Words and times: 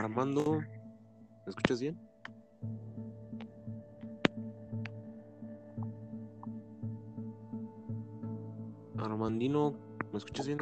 Armando, 0.00 0.60
¿me 1.44 1.50
escuchas 1.50 1.78
bien? 1.78 1.98
Armandino, 8.98 9.74
¿me 10.12 10.18
escuchas 10.18 10.46
bien? 10.46 10.58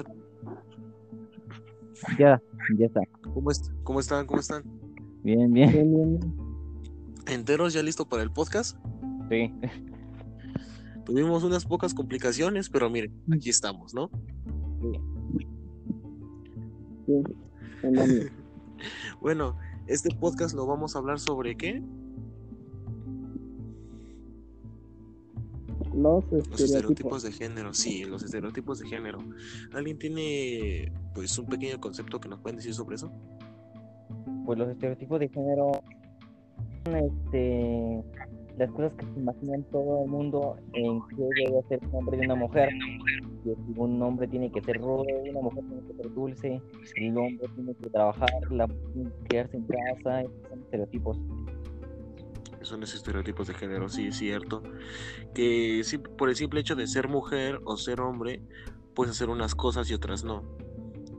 Ya, 2.19 2.41
ya 2.77 2.87
está. 2.87 3.01
¿Cómo, 3.35 3.51
es- 3.51 3.73
¿Cómo 3.83 4.01
están? 4.01 4.27
¿Cómo 4.27 4.41
están? 4.41 4.63
Bien, 5.23 5.53
bien. 5.53 5.73
Bien, 5.73 5.91
bien. 5.93 6.35
¿Enteros 7.27 7.73
ya 7.75 7.83
listo 7.83 8.09
para 8.09 8.23
el 8.23 8.31
podcast? 8.31 8.77
Sí. 9.29 9.53
Tuvimos 11.05 11.43
unas 11.43 11.65
pocas 11.65 11.95
complicaciones, 11.95 12.69
pero 12.71 12.89
miren, 12.91 13.13
aquí 13.33 13.51
estamos, 13.51 13.95
¿no? 13.95 14.11
Sí, 17.07 17.23
andamos. 17.83 18.31
Bueno, 19.21 19.57
este 19.87 20.11
podcast 20.15 20.55
lo 20.55 20.67
vamos 20.67 20.95
a 20.95 20.99
hablar 21.01 21.19
sobre 21.19 21.57
qué? 21.57 21.83
Los 25.95 26.25
Los 26.31 26.61
estereotipos. 26.61 26.61
estereotipos 26.61 27.23
de 27.23 27.33
género, 27.33 27.75
sí, 27.75 28.05
los 28.05 28.23
estereotipos 28.23 28.79
de 28.79 28.89
género. 28.89 29.19
¿Alguien 29.73 29.99
tiene 29.99 30.93
pues 31.15 31.37
un 31.39 31.47
pequeño 31.47 31.81
concepto 31.81 32.21
que 32.21 32.29
nos 32.29 32.41
pueden 32.41 32.57
decir 32.57 32.75
sobre 32.75 32.97
eso? 32.97 33.11
Pues 34.45 34.59
los 34.59 34.69
estereotipos 34.69 35.21
de 35.21 35.29
género 35.29 35.73
son 36.85 36.97
este, 36.97 38.05
las 38.59 38.71
cosas 38.73 38.93
que 38.95 39.07
se 39.07 39.21
imaginan 39.21 39.65
todo 39.71 40.05
el 40.05 40.11
mundo 40.11 40.57
en 40.73 41.01
que 41.09 41.23
debe 41.45 41.63
ser 41.69 41.81
un 41.87 41.95
hombre 41.95 42.19
y 42.21 42.25
una 42.25 42.35
mujer. 42.35 42.71
Que 43.45 43.55
un 43.77 44.03
hombre 44.03 44.27
tiene 44.27 44.51
que 44.51 44.61
ser 44.63 44.79
rudo, 44.79 45.05
una 45.31 45.41
mujer 45.41 45.65
tiene 45.65 45.83
que 45.87 45.95
ser 45.95 46.15
dulce, 46.15 46.63
el 46.97 47.17
hombre 47.17 47.49
tiene 47.55 47.75
que 47.75 47.91
trabajar, 47.91 48.29
la 48.51 48.67
mujer 48.67 48.93
tiene 48.93 49.11
que 49.11 49.29
quedarse 49.29 49.57
en 49.57 49.67
casa, 49.67 50.21
esos 50.23 50.49
son 50.49 50.61
estereotipos. 50.61 51.19
Son 52.63 52.83
esos 52.83 52.97
estereotipos 52.97 53.47
de 53.47 53.55
género, 53.55 53.89
sí, 53.89 54.09
es 54.09 54.17
cierto. 54.17 54.63
Que 55.35 55.83
sí, 55.85 55.99
por 55.99 56.29
el 56.29 56.37
simple 56.37 56.61
hecho 56.61 56.75
de 56.75 56.87
ser 56.89 57.09
mujer 57.09 57.61
o 57.65 57.77
ser 57.77 58.01
hombre, 58.01 58.43
puedes 58.95 59.13
hacer 59.13 59.31
unas 59.31 59.55
cosas 59.55 59.89
y 59.91 59.95
otras 59.95 60.25
no. 60.25 60.43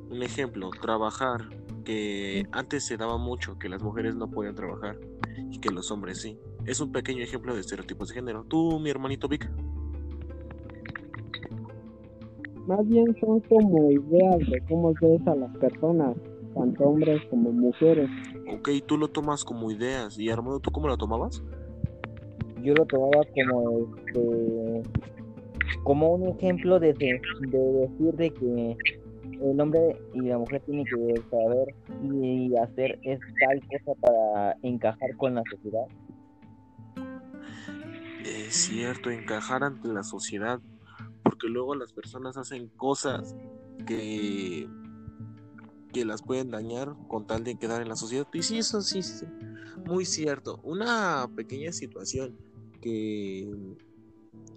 Un 0.10 0.22
ejemplo, 0.22 0.70
trabajar, 0.82 1.50
que 1.86 2.46
antes 2.52 2.86
se 2.86 2.98
daba 2.98 3.18
mucho 3.18 3.58
que 3.58 3.70
las 3.70 3.82
mujeres 3.82 4.16
no 4.16 4.30
podían 4.30 4.56
trabajar 4.56 5.00
y 5.50 5.60
que 5.60 5.70
los 5.70 5.90
hombres 5.92 6.22
sí. 6.22 6.38
Es 6.66 6.80
un 6.80 6.92
pequeño 6.92 7.24
ejemplo 7.24 7.54
de 7.56 7.62
estereotipos 7.62 8.10
de 8.10 8.16
género. 8.16 8.44
Tú, 8.44 8.80
mi 8.80 8.90
hermanito 8.90 9.28
Vic, 9.28 9.50
Más 12.68 12.88
bien 12.88 13.16
son 13.20 13.40
como 13.42 13.90
ideas 13.90 14.38
de 14.38 14.62
cómo 14.70 14.94
ves 15.02 15.28
a 15.28 15.34
las 15.36 15.58
personas, 15.58 16.16
tanto 16.54 16.84
hombres 16.84 17.20
como 17.32 17.52
mujeres. 17.52 18.08
ok, 18.54 18.70
tú 18.86 18.98
lo 18.98 19.08
tomas 19.08 19.44
como 19.44 19.72
ideas. 19.72 20.20
¿Y 20.20 20.30
Armando, 20.30 20.60
tú 20.60 20.70
cómo 20.70 20.88
lo 20.88 20.96
tomabas? 20.98 21.42
Yo 22.62 22.74
lo 22.76 22.86
tomaba 22.86 23.24
como 23.34 23.96
este, 24.06 24.84
como 25.84 26.14
un 26.14 26.28
ejemplo 26.30 26.80
de, 26.80 26.94
de, 26.94 27.20
de 27.48 27.60
decir 27.60 28.14
de 28.16 28.30
que 28.32 28.78
el 29.42 29.60
hombre 29.60 29.96
y 30.14 30.22
la 30.22 30.38
mujer 30.38 30.62
tienen 30.66 30.86
que 30.86 31.22
saber 31.32 31.74
y 32.04 32.56
hacer 32.58 33.00
es 33.04 33.20
tal 33.40 33.62
cosa 33.68 34.00
para 34.02 34.58
encajar 34.62 35.16
con 35.18 35.36
la 35.36 35.44
sociedad. 35.50 35.86
Es 38.30 38.56
cierto, 38.56 39.10
encajar 39.10 39.64
ante 39.64 39.88
la 39.88 40.04
sociedad, 40.04 40.60
porque 41.24 41.48
luego 41.48 41.74
las 41.74 41.94
personas 41.94 42.38
hacen 42.38 42.68
cosas 42.68 43.36
que, 43.88 44.70
que 45.92 46.06
las 46.06 46.22
pueden 46.22 46.52
dañar 46.52 46.96
con 47.08 47.26
tal 47.26 47.44
de 47.44 47.58
quedar 47.58 47.82
en 47.82 47.90
la 47.90 47.96
sociedad. 47.96 48.28
Y 48.32 48.44
sí, 48.44 48.60
eso 48.60 48.82
sí, 48.82 49.02
muy 49.84 50.06
cierto. 50.06 50.60
Una 50.64 51.28
pequeña 51.36 51.72
situación 51.72 52.38
que, 52.82 53.52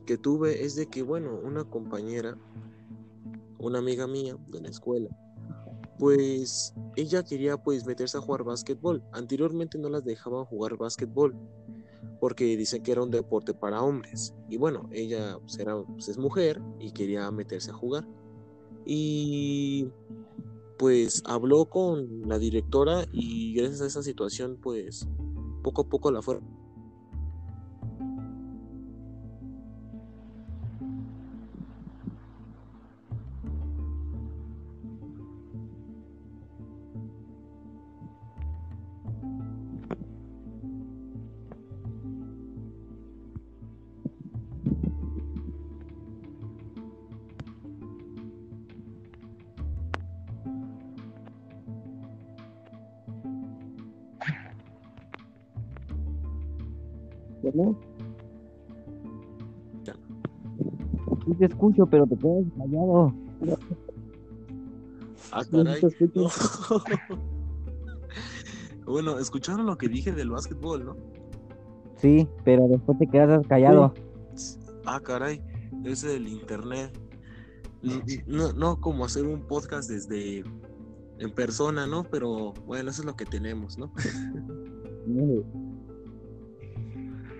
que 0.04 0.18
tuve 0.18 0.64
es 0.64 0.76
de 0.76 0.86
que, 0.88 1.02
bueno, 1.02 1.40
una 1.42 1.64
compañera, 1.64 2.36
una 3.58 3.78
amiga 3.78 4.06
mía 4.06 4.36
de 4.48 4.60
la 4.60 4.68
escuela, 4.68 5.08
pues 5.98 6.74
ella 6.96 7.22
quería 7.22 7.56
pues 7.56 7.86
meterse 7.86 8.18
a 8.18 8.20
jugar 8.20 8.44
básquetbol. 8.44 9.02
Anteriormente 9.12 9.78
no 9.78 9.88
las 9.88 10.04
dejaban 10.04 10.44
jugar 10.44 10.76
básquetbol 10.76 11.34
porque 12.22 12.56
dicen 12.56 12.84
que 12.84 12.92
era 12.92 13.02
un 13.02 13.10
deporte 13.10 13.52
para 13.52 13.82
hombres. 13.82 14.32
Y 14.48 14.56
bueno, 14.56 14.88
ella 14.92 15.38
pues, 15.40 15.58
era, 15.58 15.82
pues, 15.82 16.08
es 16.08 16.18
mujer 16.18 16.62
y 16.78 16.92
quería 16.92 17.28
meterse 17.32 17.72
a 17.72 17.74
jugar. 17.74 18.06
Y 18.86 19.88
pues 20.78 21.20
habló 21.26 21.64
con 21.64 22.28
la 22.28 22.38
directora 22.38 23.06
y 23.10 23.54
gracias 23.54 23.80
a 23.80 23.86
esa 23.86 24.02
situación 24.04 24.56
pues 24.62 25.08
poco 25.64 25.82
a 25.82 25.88
poco 25.88 26.12
la 26.12 26.22
fueron 26.22 26.44
¿verdad? 57.54 57.74
Sí 61.24 61.34
te 61.38 61.46
escucho, 61.46 61.86
pero 61.86 62.06
te 62.06 62.16
quedas 62.16 62.44
callado. 62.58 63.14
Ah, 65.30 65.44
caray. 65.50 65.80
No. 66.14 66.28
bueno, 68.92 69.18
escucharon 69.18 69.66
lo 69.66 69.78
que 69.78 69.88
dije 69.88 70.12
del 70.12 70.30
básquetbol, 70.30 70.84
¿no? 70.84 70.96
Sí, 71.96 72.28
pero 72.44 72.66
después 72.66 72.98
te 72.98 73.06
quedas 73.06 73.46
callado. 73.46 73.94
Ah, 74.84 75.00
caray, 75.00 75.40
es 75.84 76.02
el 76.02 76.26
internet. 76.26 76.98
No, 78.26 78.52
no 78.52 78.80
como 78.80 79.04
hacer 79.04 79.24
un 79.24 79.42
podcast 79.46 79.88
desde 79.90 80.44
en 81.18 81.30
persona, 81.34 81.86
¿no? 81.86 82.04
Pero 82.04 82.52
bueno, 82.66 82.90
eso 82.90 83.02
es 83.02 83.06
lo 83.06 83.14
que 83.14 83.24
tenemos, 83.24 83.78
¿no? 83.78 83.92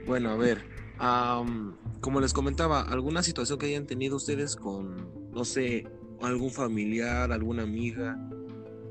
Bueno, 0.06 0.30
a 0.30 0.36
ver, 0.36 0.58
am, 0.98 1.76
como 2.00 2.20
les 2.20 2.32
comentaba, 2.32 2.82
¿alguna 2.82 3.22
situación 3.22 3.58
que 3.58 3.66
hayan 3.66 3.86
tenido 3.86 4.16
ustedes 4.16 4.56
con, 4.56 4.96
no 5.32 5.44
sé, 5.44 5.84
algún 6.20 6.50
familiar, 6.50 7.30
alguna 7.32 7.62
amiga 7.62 8.16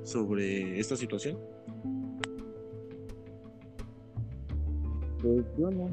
sobre 0.04 0.80
esta 0.80 0.96
situación? 0.96 1.38
Pues 5.22 5.44
yo 5.58 5.70
no 5.70 5.88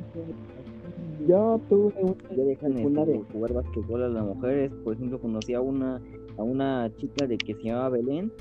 Yo 1.28 1.60
tuve 1.68 1.92
un 2.02 2.16
ya 2.34 2.44
dejan 2.44 2.70
este, 2.72 2.78
secundaria. 2.78 3.14
de 3.18 3.24
jugar 3.32 3.52
basquetbol 3.52 4.02
a 4.04 4.08
las 4.08 4.24
mujeres. 4.24 4.72
Por 4.84 4.94
ejemplo, 4.94 5.20
conocí 5.20 5.52
a 5.54 5.60
una, 5.60 6.00
a 6.38 6.42
una 6.42 6.90
chica 6.96 7.26
de 7.26 7.36
que 7.36 7.54
se 7.54 7.62
llamaba 7.64 7.90
Belén, 7.90 8.32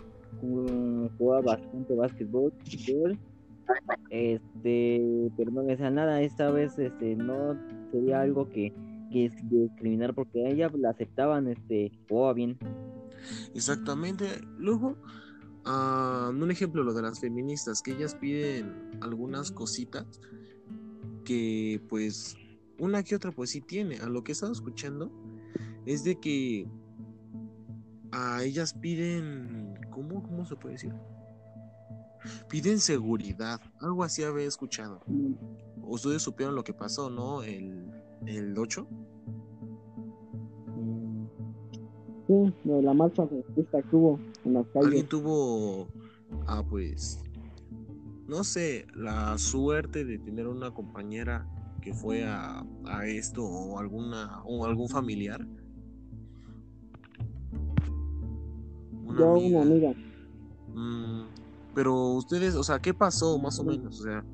ju- 0.42 1.10
jugaba 1.18 1.42
bastante 1.56 1.94
basquetbol, 1.94 2.54
fútbol, 2.64 3.18
este, 4.10 5.30
no 5.52 5.62
le 5.62 5.70
decía 5.70 5.90
nada. 5.90 6.22
Esta 6.22 6.52
vez, 6.52 6.78
este, 6.78 7.16
no 7.16 7.58
sería 7.92 8.22
algo 8.22 8.50
que, 8.50 8.74
que 9.12 9.26
es 9.26 9.50
discriminar 9.50 10.14
porque 10.14 10.46
a 10.46 10.50
ella 10.50 10.72
la 10.78 10.92
aceptaban, 10.92 11.48
este, 11.48 11.92
jugaba 12.08 12.34
bien. 12.34 12.58
Exactamente. 13.54 14.26
Luego, 14.58 14.96
ah, 15.66 16.32
un 16.34 16.52
ejemplo, 16.52 16.84
lo 16.84 16.94
de 16.94 17.02
las 17.02 17.20
feministas, 17.20 17.82
que 17.82 17.92
ellas 17.92 18.16
piden 18.16 18.74
algunas 19.02 19.52
cositas 19.52 20.06
que 21.24 21.82
pues 21.90 22.38
una 22.80 23.04
que 23.04 23.16
otra 23.16 23.32
pues 23.32 23.50
sí 23.50 23.62
tiene. 23.62 23.98
A 23.98 24.08
lo 24.08 24.24
que 24.24 24.32
he 24.32 24.34
estado 24.34 24.54
escuchando 24.54 25.12
es 25.86 26.04
de 26.04 26.20
que 26.20 26.68
a 28.12 28.44
ellas 28.44 28.74
piden, 28.74 29.78
¿cómo, 29.90 30.24
cómo 30.24 30.46
se 30.46 30.56
puede 30.56 30.74
decir? 30.74 30.94
Piden 32.50 32.80
seguridad, 32.80 33.60
algo 33.80 34.04
así 34.04 34.24
había 34.24 34.46
escuchado. 34.46 35.02
Ustedes 35.84 36.22
supieron 36.22 36.56
lo 36.56 36.64
que 36.64 36.74
pasó, 36.74 37.10
¿no? 37.10 37.44
El, 37.44 37.92
el 38.26 38.58
8. 38.58 38.88
Sí, 42.28 42.54
de 42.66 42.82
la 42.82 42.94
marcha 42.94 43.26
feminista 43.26 43.82
que 43.84 43.96
hubo 43.96 44.20
en 44.44 44.54
las 44.54 44.66
calles. 44.68 44.88
alguien 44.88 45.08
tuvo, 45.08 45.88
ah, 46.46 46.62
pues, 46.70 47.24
no 48.28 48.44
sé, 48.44 48.86
la 48.96 49.38
suerte 49.38 50.04
de 50.04 50.20
tener 50.20 50.48
una 50.48 50.74
compañera 50.74 51.48
que 51.82 51.94
fue 51.94 52.26
a, 52.26 52.66
a 52.86 53.08
esto 53.08 53.46
o 53.46 53.80
alguna 53.80 54.42
o 54.44 54.66
algún 54.66 54.90
familiar. 54.90 55.48
Una 59.06 59.20
Yo, 59.20 59.32
amiga. 59.36 59.60
una 59.62 59.72
amiga. 59.72 59.94
Mm, 60.76 61.24
Pero 61.78 61.94
ustedes, 62.16 62.56
o 62.56 62.64
sea, 62.64 62.80
¿qué 62.80 62.92
pasó 62.92 63.38
más 63.38 63.60
o 63.60 63.64
menos? 63.64 64.00
O 64.00 64.04
sea, 64.04 64.26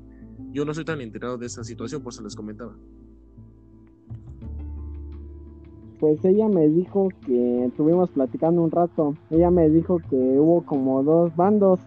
yo 0.50 0.64
no 0.64 0.72
soy 0.72 0.86
tan 0.86 1.02
enterado 1.02 1.36
de 1.36 1.44
esa 1.44 1.62
situación, 1.62 2.02
por 2.02 2.10
eso 2.10 2.22
les 2.22 2.34
comentaba. 2.34 2.74
Pues 6.00 6.24
ella 6.24 6.48
me 6.48 6.66
dijo 6.70 7.10
que 7.26 7.66
estuvimos 7.66 8.08
platicando 8.12 8.62
un 8.62 8.70
rato. 8.70 9.14
Ella 9.28 9.50
me 9.50 9.68
dijo 9.68 9.98
que 10.08 10.16
hubo 10.16 10.64
como 10.64 11.02
dos 11.02 11.36
bandos, 11.36 11.80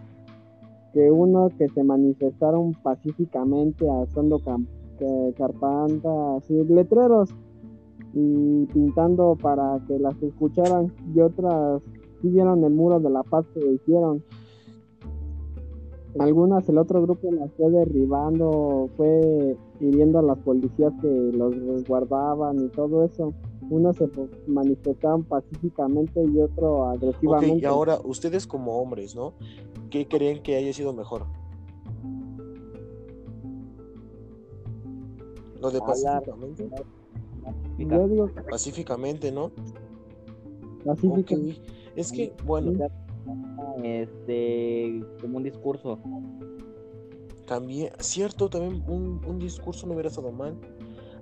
que 0.92 1.10
uno 1.10 1.48
que 1.58 1.68
se 1.70 1.82
manifestaron 1.82 2.74
pacíficamente 2.74 3.84
haciendo 3.84 4.40
carpantas 5.36 6.48
y 6.48 6.64
letreros 6.72 7.30
y 8.14 8.64
pintando 8.66 9.34
para 9.34 9.80
que 9.88 9.98
las 9.98 10.22
escucharan 10.22 10.92
y 11.12 11.18
otras 11.18 11.82
siguieron 12.22 12.62
el 12.62 12.74
muro 12.74 13.00
de 13.00 13.10
la 13.10 13.24
paz 13.24 13.44
que 13.52 13.72
hicieron. 13.72 14.22
Algunas 16.18 16.68
el 16.68 16.78
otro 16.78 17.02
grupo 17.02 17.30
las 17.32 17.50
fue 17.52 17.70
derribando, 17.70 18.88
fue 18.96 19.56
hiriendo 19.80 20.18
a 20.18 20.22
las 20.22 20.38
policías 20.38 20.92
que 21.00 21.08
los 21.08 21.54
resguardaban 21.56 22.64
y 22.64 22.68
todo 22.68 23.04
eso. 23.04 23.32
Unos 23.70 23.96
se 23.96 24.08
manifestaban 24.46 25.24
pacíficamente 25.24 26.24
y 26.24 26.40
otro 26.40 26.86
agresivamente. 26.86 27.56
Ok, 27.56 27.62
y 27.62 27.64
ahora 27.66 27.98
ustedes 28.02 28.46
como 28.46 28.78
hombres, 28.78 29.14
¿no? 29.14 29.34
¿Qué 29.90 30.08
creen 30.08 30.42
que 30.42 30.56
haya 30.56 30.72
sido 30.72 30.92
mejor? 30.92 31.24
Lo 35.60 35.70
de 35.70 35.80
pacíficamente. 35.80 36.70
Yo 37.78 38.08
digo 38.08 38.30
pacíficamente, 38.50 39.32
¿no? 39.32 39.50
Pacíficamente. 40.84 41.60
Es 41.96 42.12
que, 42.12 42.32
bueno. 42.44 42.72
Este, 43.84 45.04
como 45.20 45.38
un 45.38 45.42
discurso. 45.42 45.98
También, 47.46 47.90
cierto, 47.98 48.48
también 48.48 48.82
un, 48.86 49.24
un 49.24 49.38
discurso 49.38 49.86
no 49.86 49.94
hubiera 49.94 50.08
estado 50.08 50.32
mal. 50.32 50.58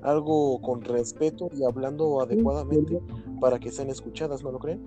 Algo 0.03 0.61
con 0.61 0.83
respeto 0.83 1.49
y 1.53 1.65
hablando 1.65 2.21
adecuadamente 2.21 3.01
para 3.41 3.59
que 3.59 3.71
sean 3.71 3.91
escuchadas, 3.91 4.43
¿no 4.43 4.53
lo 4.53 4.59
creen? 4.59 4.85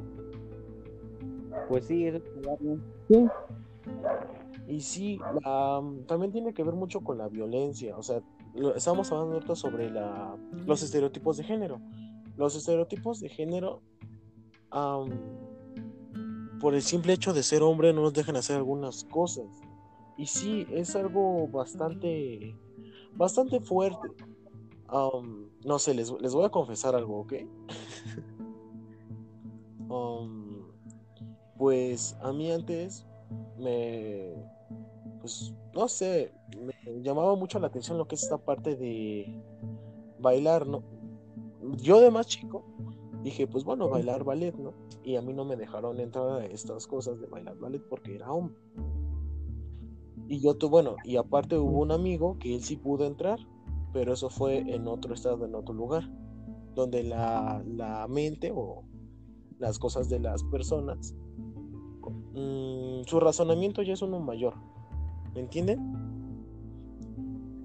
Pues 1.67 1.85
sí, 1.85 2.05
es 2.05 2.21
sí. 3.07 3.27
Y 4.67 4.81
sí, 4.81 5.19
también 6.07 6.31
tiene 6.31 6.53
que 6.53 6.63
ver 6.63 6.75
mucho 6.75 7.01
con 7.01 7.17
la 7.17 7.27
violencia. 7.27 7.97
O 7.97 8.03
sea, 8.03 8.21
estábamos 8.75 9.11
hablando 9.11 9.55
sobre 9.55 9.89
la, 9.89 10.37
los 10.67 10.83
estereotipos 10.83 11.37
de 11.37 11.43
género. 11.43 11.81
Los 12.37 12.55
estereotipos 12.55 13.19
de 13.19 13.29
género, 13.29 13.81
por 16.59 16.75
el 16.75 16.81
simple 16.81 17.13
hecho 17.13 17.33
de 17.33 17.43
ser 17.43 17.63
hombre, 17.63 17.93
no 17.93 18.01
nos 18.01 18.13
dejan 18.13 18.35
hacer 18.35 18.57
algunas 18.57 19.03
cosas. 19.05 19.45
Y 20.17 20.25
sí, 20.25 20.67
es 20.71 20.95
algo 20.95 21.47
bastante, 21.47 22.55
bastante 23.15 23.59
fuerte. 23.61 24.09
no 25.65 25.79
sé, 25.79 25.93
les, 25.93 26.11
les, 26.19 26.33
voy 26.33 26.45
a 26.45 26.49
confesar 26.49 26.95
algo, 26.95 27.21
¿ok? 27.21 27.33
pues 31.57 32.15
a 32.21 32.33
mí 32.33 32.51
antes 32.51 33.05
me, 33.57 34.33
pues 35.19 35.53
no 35.73 35.87
sé, 35.87 36.33
me 36.57 37.01
llamaba 37.01 37.35
mucho 37.35 37.59
la 37.59 37.67
atención 37.67 37.97
lo 37.97 38.07
que 38.07 38.15
es 38.15 38.23
esta 38.23 38.37
parte 38.37 38.75
de 38.75 39.41
bailar, 40.19 40.67
¿no? 40.67 40.83
Yo 41.77 42.01
de 42.01 42.11
más 42.11 42.27
chico 42.27 42.65
dije, 43.23 43.47
pues 43.47 43.63
bueno, 43.63 43.89
bailar 43.89 44.23
ballet, 44.23 44.55
¿no? 44.55 44.73
Y 45.03 45.15
a 45.15 45.21
mí 45.21 45.33
no 45.33 45.45
me 45.45 45.55
dejaron 45.55 45.99
entrar 45.99 46.29
a 46.29 46.45
estas 46.45 46.87
cosas 46.87 47.19
de 47.19 47.27
bailar 47.27 47.57
ballet 47.57 47.81
porque 47.89 48.15
era 48.15 48.31
hombre. 48.31 48.55
Y 50.27 50.39
yo, 50.39 50.55
bueno, 50.69 50.95
y 51.03 51.17
aparte 51.17 51.57
hubo 51.57 51.79
un 51.79 51.91
amigo 51.91 52.37
que 52.39 52.55
él 52.55 52.61
sí 52.61 52.77
pudo 52.77 53.05
entrar, 53.05 53.39
pero 53.93 54.13
eso 54.13 54.29
fue 54.29 54.59
en 54.59 54.87
otro 54.87 55.13
estado, 55.13 55.45
en 55.45 55.55
otro 55.55 55.73
lugar, 55.73 56.09
donde 56.75 57.03
la, 57.03 57.63
la 57.65 58.07
mente 58.07 58.51
o 58.55 58.83
las 59.57 59.79
cosas 59.79 60.07
de 60.07 60.19
las 60.19 60.43
personas, 60.43 61.15
mmm, 62.33 63.01
su 63.05 63.19
razonamiento 63.19 63.81
ya 63.81 63.93
es 63.93 64.01
uno 64.01 64.19
mayor, 64.19 64.53
¿me 65.33 65.41
entienden? 65.41 65.79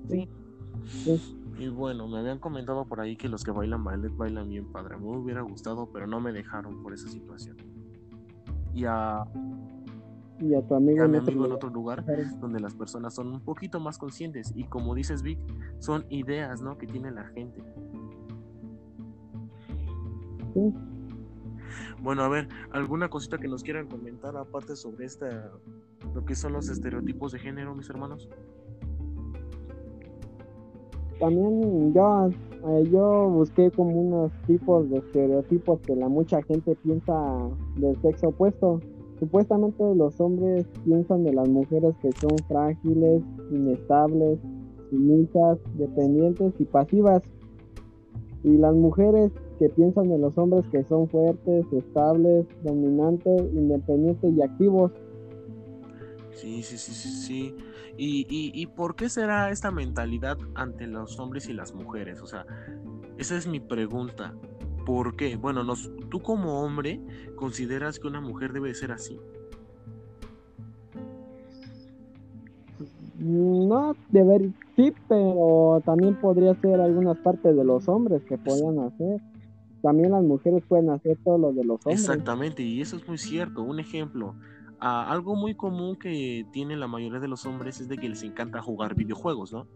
Sí. 0.09 0.29
Y 1.59 1.69
bueno, 1.69 2.09
me 2.09 2.19
habían 2.19 2.39
comentado 2.39 2.85
por 2.85 3.01
ahí 3.01 3.17
que 3.17 3.29
los 3.29 3.45
que 3.45 3.51
bailan 3.51 3.85
ballet 3.85 4.15
bailan 4.17 4.49
bien 4.49 4.71
padre. 4.73 4.97
Me 4.97 5.07
hubiera 5.07 5.43
gustado, 5.43 5.89
pero 5.93 6.07
no 6.07 6.21
me 6.21 6.33
dejaron 6.33 6.83
por 6.83 6.93
esa 6.93 7.09
situación. 7.09 7.57
Y 8.73 8.85
a, 8.87 9.25
y 10.41 10.55
a 10.55 10.67
tu 10.67 10.75
amigo, 10.75 11.05
a 11.05 11.09
mi 11.09 11.19
amigo 11.19 11.47
en 11.47 11.53
otro 11.53 11.71
lugar 11.71 12.05
donde 12.41 12.59
las 12.59 12.75
personas 12.75 13.15
son 13.15 13.29
un 13.29 13.41
poquito 13.41 13.79
más 13.79 13.99
conscientes 13.99 14.53
y 14.57 14.65
como 14.65 14.95
dices 14.95 15.23
Vic, 15.23 15.39
son 15.79 16.05
ideas, 16.09 16.61
¿no? 16.61 16.77
Que 16.77 16.87
tiene 16.87 17.13
la 17.13 17.25
gente. 17.29 17.63
Sí. 20.55 20.75
Bueno, 22.03 22.23
a 22.23 22.29
ver, 22.29 22.49
¿alguna 22.73 23.09
cosita 23.09 23.39
que 23.39 23.49
nos 23.49 23.63
quieran 23.63 23.87
comentar 23.87 24.37
aparte 24.37 24.77
sobre 24.77 25.07
esta, 25.07 25.53
lo 26.15 26.25
que 26.25 26.35
son 26.35 26.53
los 26.53 26.69
estereotipos 26.69 27.33
de 27.33 27.39
género, 27.39 27.75
mis 27.75 27.89
hermanos? 27.89 28.29
También 31.19 31.93
yo, 31.95 32.29
eh, 32.69 32.85
yo 32.91 33.29
busqué 33.31 33.71
como 33.71 34.01
unos 34.01 34.33
tipos 34.47 34.89
de 34.91 34.99
estereotipos 34.99 35.81
que 35.81 35.95
la 35.97 36.09
mucha 36.09 36.43
gente 36.43 36.77
piensa 36.77 37.15
del 37.77 38.01
sexo 38.01 38.29
opuesto. 38.29 38.81
Supuestamente 39.19 39.83
los 39.95 40.21
hombres 40.21 40.67
piensan 40.85 41.25
de 41.25 41.33
las 41.33 41.49
mujeres 41.49 41.95
que 42.03 42.11
son 42.13 42.37
frágiles, 42.49 43.23
inestables, 43.51 44.39
sumisas, 44.91 45.59
dependientes 45.75 46.53
y 46.59 46.65
pasivas. 46.65 47.23
Y 48.43 48.59
las 48.59 48.75
mujeres 48.75 49.33
que 49.59 49.69
piensan 49.69 50.09
de 50.09 50.19
los 50.19 50.37
hombres 50.37 50.65
que 50.71 50.85
son 50.85 51.09
fuertes, 51.09 51.65
estables, 51.73 52.45
dominantes, 52.63 53.43
independientes 53.55 54.33
y 54.37 54.43
activos. 54.43 54.93
Sí, 56.33 56.63
sí, 56.63 56.77
sí, 56.77 56.93
sí, 56.93 57.09
sí. 57.09 57.55
¿Y, 57.97 58.27
y, 58.29 58.67
por 58.67 58.97
qué 58.97 59.09
será 59.09 59.51
esta 59.51 59.71
mentalidad 59.71 60.37
ante 60.55 60.87
los 60.87 61.19
hombres 61.21 61.49
y 61.49 61.53
las 61.53 61.75
mujeres? 61.75 62.21
O 62.21 62.27
sea, 62.27 62.45
esa 63.19 63.37
es 63.37 63.47
mi 63.47 63.61
pregunta. 63.61 64.35
¿Por 64.85 65.17
qué? 65.17 65.37
Bueno, 65.37 65.63
nos, 65.63 65.91
tú 66.11 66.21
como 66.21 66.63
hombre 66.63 67.01
consideras 67.37 67.99
que 67.99 68.09
una 68.09 68.21
mujer 68.21 68.53
debe 68.53 68.75
ser 68.75 68.93
así. 68.93 69.19
No, 73.17 73.95
deber, 74.11 74.51
sí, 74.77 74.93
pero 75.09 75.81
también 75.85 76.17
podría 76.21 76.55
ser 76.61 76.81
algunas 76.81 77.17
partes 77.19 77.57
de 77.57 77.65
los 77.65 77.89
hombres 77.89 78.23
que 78.25 78.37
puedan 78.37 78.81
hacer. 78.81 79.21
También 79.83 80.11
las 80.11 80.25
mujeres 80.25 80.63
pueden 80.67 80.91
hacer 80.91 81.17
todo 81.25 81.39
lo 81.39 81.53
de 81.53 81.65
los 81.65 81.79
hombres. 81.85 82.01
Exactamente, 82.01 82.63
y 82.63 82.81
eso 82.81 82.97
es 82.97 83.07
muy 83.07 83.19
cierto. 83.19 83.63
Un 83.63 83.79
ejemplo, 83.79 84.35
algo 84.81 85.37
muy 85.37 85.55
común 85.55 85.97
que 85.97 86.47
tienen 86.53 86.81
la 86.81 86.89
mayoría 86.89 87.21
de 87.21 87.29
los 87.29 87.47
hombres 87.47 87.81
es 87.81 87.89
de 87.89 87.99
que 87.99 88.09
les 88.09 88.23
encanta 88.23 88.61
jugar 88.63 88.95
videojuegos, 88.95 89.53
¿no? 89.53 89.67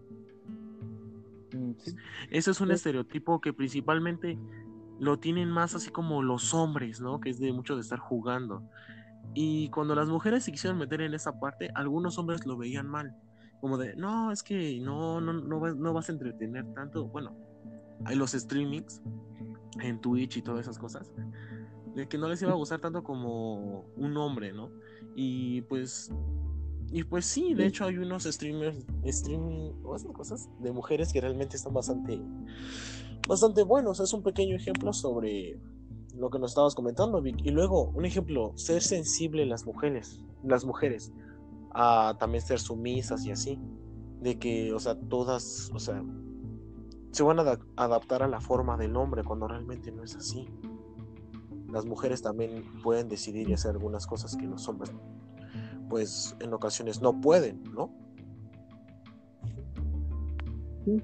Mm, 1.53 1.73
Ese 2.31 2.51
es 2.51 2.61
un 2.61 2.71
estereotipo 2.71 3.41
que 3.41 3.53
principalmente 3.53 4.39
lo 4.99 5.19
tienen 5.19 5.51
más 5.51 5.75
así 5.75 5.91
como 5.91 6.23
los 6.23 6.55
hombres, 6.55 7.01
¿no? 7.01 7.21
Que 7.21 7.31
es 7.31 7.39
de 7.39 7.53
mucho 7.53 7.75
de 7.77 7.83
estar 7.83 7.99
jugando. 7.99 8.63
Y 9.35 9.71
cuando 9.71 9.95
las 9.95 10.09
mujeres 10.09 10.45
se 10.45 10.53
quisieron 10.53 10.79
meter 10.79 11.01
en 11.01 11.15
esa 11.15 11.39
parte, 11.39 11.71
algunos 11.75 12.19
hombres 12.19 12.47
lo 12.47 12.57
veían 12.57 12.89
mal. 12.89 13.15
Como 13.61 13.77
de, 13.79 13.95
no, 13.97 14.33
es 14.33 14.43
que 14.43 14.81
no, 14.81 15.21
no, 15.21 15.33
no, 15.33 15.61
vas, 15.61 15.77
no 15.77 15.93
vas 15.93 16.09
a 16.09 16.13
entretener 16.13 16.67
tanto. 16.75 17.07
Bueno, 17.07 17.37
hay 18.05 18.17
los 18.17 18.33
streamings 18.33 19.03
en 19.81 20.01
Twitch 20.01 20.39
y 20.39 20.43
todas 20.43 20.63
esas 20.63 20.79
cosas. 20.79 21.13
De 21.95 22.09
que 22.09 22.19
no 22.19 22.29
les 22.29 22.41
iba 22.43 22.53
a 22.53 22.55
gustar 22.55 22.81
tanto 22.81 23.03
como 23.03 23.87
un 23.97 24.17
hombre, 24.17 24.53
¿no? 24.53 24.71
Y 25.15 25.63
pues 25.63 26.11
y 26.91 27.05
pues 27.05 27.27
sí, 27.27 27.55
de 27.55 27.67
hecho 27.67 27.85
hay 27.85 27.99
unos 27.99 28.25
streamers, 28.25 28.79
streaming 29.05 29.73
o 29.85 29.95
esas 29.95 30.11
cosas 30.13 30.49
de 30.61 30.73
mujeres 30.73 31.13
que 31.13 31.21
realmente 31.21 31.57
están 31.57 31.75
bastante, 31.75 32.21
bastante 33.29 33.63
buenos. 33.63 34.01
Es 34.01 34.13
un 34.15 34.23
pequeño 34.23 34.57
ejemplo 34.57 34.93
sobre 34.95 35.61
lo 36.15 36.31
que 36.31 36.39
nos 36.39 36.53
estabas 36.53 36.75
comentando, 36.75 37.21
Vic. 37.21 37.45
Y 37.45 37.51
luego, 37.51 37.91
un 37.95 38.07
ejemplo, 38.07 38.53
ser 38.57 38.83
sensible 38.83 39.45
las 39.45 39.67
mujeres, 39.67 40.25
las 40.43 40.65
mujeres, 40.65 41.13
a 41.75 42.17
también 42.19 42.43
ser 42.43 42.59
sumisas 42.59 43.27
y 43.27 43.33
así. 43.33 43.59
De 44.23 44.39
que, 44.39 44.73
o 44.73 44.79
sea, 44.79 44.99
todas, 44.99 45.71
o 45.75 45.79
sea, 45.79 46.03
se 47.11 47.23
van 47.23 47.39
a 47.39 47.59
adaptar 47.77 48.23
a 48.23 48.29
la 48.29 48.41
forma 48.41 48.79
del 48.79 48.97
hombre 48.97 49.25
cuando 49.25 49.47
realmente 49.47 49.93
no 49.93 50.03
es 50.05 50.17
así 50.17 50.49
las 51.69 51.85
mujeres 51.87 52.23
también 52.23 52.65
pueden 52.83 53.09
decidir 53.09 53.49
y 53.49 53.53
hacer 53.55 53.73
algunas 53.73 54.07
cosas 54.07 54.37
que 54.37 54.47
los 54.47 54.69
hombres 54.69 54.91
pues 55.89 56.37
en 56.41 56.53
ocasiones 56.53 57.01
no 57.01 57.19
pueden, 57.21 57.63
¿no? 57.75 57.91
Sí. 60.85 61.03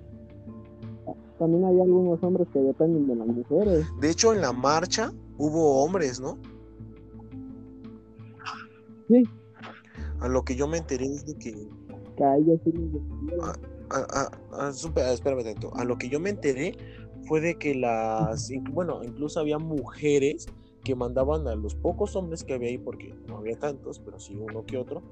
También 1.38 1.64
hay 1.64 1.80
algunos 1.80 2.23
hombres 2.23 2.47
que 2.52 2.59
dependen 2.61 3.06
de 3.06 3.16
las 3.16 3.26
mujeres. 3.26 3.87
De 4.00 4.11
hecho, 4.11 4.33
en 4.33 4.40
la 4.40 4.52
marcha 4.52 5.12
hubo 5.38 5.83
hombres, 5.83 6.21
¿no? 6.21 6.38
Sí. 9.09 9.23
a 10.21 10.28
lo 10.28 10.42
que 10.44 10.56
yo 10.56 10.66
me 10.66 10.78
enteré 10.78 11.04
es 11.06 11.26
de 11.26 11.35
que. 11.35 11.52
Que 12.16 12.25
a 12.25 12.37
sí 12.37 12.73
les 12.73 13.42
a- 13.42 13.59
a- 13.90 14.66
a- 14.66 15.12
espérame 15.12 15.44
tanto. 15.44 15.75
A 15.76 15.85
lo 15.85 15.99
que 15.99 16.09
yo 16.09 16.18
me 16.21 16.30
enteré 16.30 16.76
fue 17.26 17.40
de 17.40 17.57
que 17.57 17.75
las. 17.75 18.50
Bueno, 18.71 19.02
incluso 19.02 19.40
había 19.40 19.59
mujeres 19.59 20.47
que 20.83 20.95
mandaban 20.95 21.49
a 21.49 21.54
los 21.54 21.75
pocos 21.75 22.14
hombres 22.16 22.45
que 22.45 22.54
había 22.54 22.69
ahí, 22.69 22.78
porque 22.78 23.14
no 23.26 23.38
había 23.38 23.59
tantos, 23.59 23.99
pero 23.99 24.19
sí 24.21 24.37
uno 24.37 24.64
que 24.64 24.76
otro. 24.76 25.02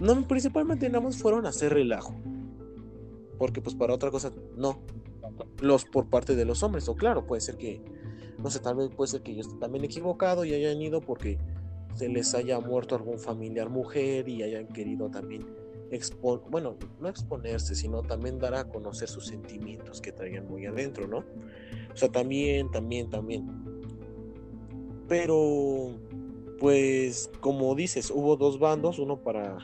No, 0.00 0.26
principalmente 0.26 0.88
nada 0.88 1.04
más 1.04 1.18
fueron 1.18 1.46
a 1.46 1.50
hacer 1.50 1.74
relajo. 1.74 2.14
Porque 3.38 3.60
pues 3.60 3.74
para 3.74 3.94
otra 3.94 4.10
cosa, 4.10 4.32
no. 4.56 4.78
Los 5.60 5.84
por 5.84 6.08
parte 6.08 6.34
de 6.34 6.44
los 6.44 6.62
hombres, 6.62 6.88
o 6.88 6.94
claro, 6.94 7.26
puede 7.26 7.40
ser 7.40 7.56
que, 7.56 7.80
no 8.38 8.50
sé, 8.50 8.58
tal 8.60 8.76
vez 8.76 8.90
puede 8.90 9.08
ser 9.08 9.22
que 9.22 9.34
yo 9.34 9.40
esté 9.40 9.56
también 9.56 9.84
equivocado 9.84 10.44
y 10.44 10.54
hayan 10.54 10.80
ido 10.80 11.00
porque 11.00 11.38
se 11.94 12.08
les 12.08 12.34
haya 12.34 12.58
muerto 12.60 12.94
algún 12.94 13.18
familiar 13.18 13.68
mujer 13.68 14.28
y 14.28 14.42
hayan 14.42 14.66
querido 14.68 15.10
también 15.10 15.46
bueno, 16.50 16.76
no 17.00 17.08
exponerse, 17.08 17.74
sino 17.74 18.02
también 18.02 18.38
dar 18.38 18.54
a 18.54 18.68
conocer 18.68 19.08
sus 19.08 19.26
sentimientos 19.26 20.00
que 20.00 20.12
traían 20.12 20.46
muy 20.48 20.66
adentro, 20.66 21.06
¿no? 21.06 21.18
O 21.92 21.96
sea, 21.96 22.08
también, 22.08 22.70
también, 22.70 23.10
también. 23.10 23.46
Pero, 25.08 25.98
pues, 26.58 27.30
como 27.40 27.74
dices, 27.74 28.10
hubo 28.10 28.36
dos 28.36 28.58
bandos, 28.58 28.98
uno 28.98 29.18
para 29.22 29.58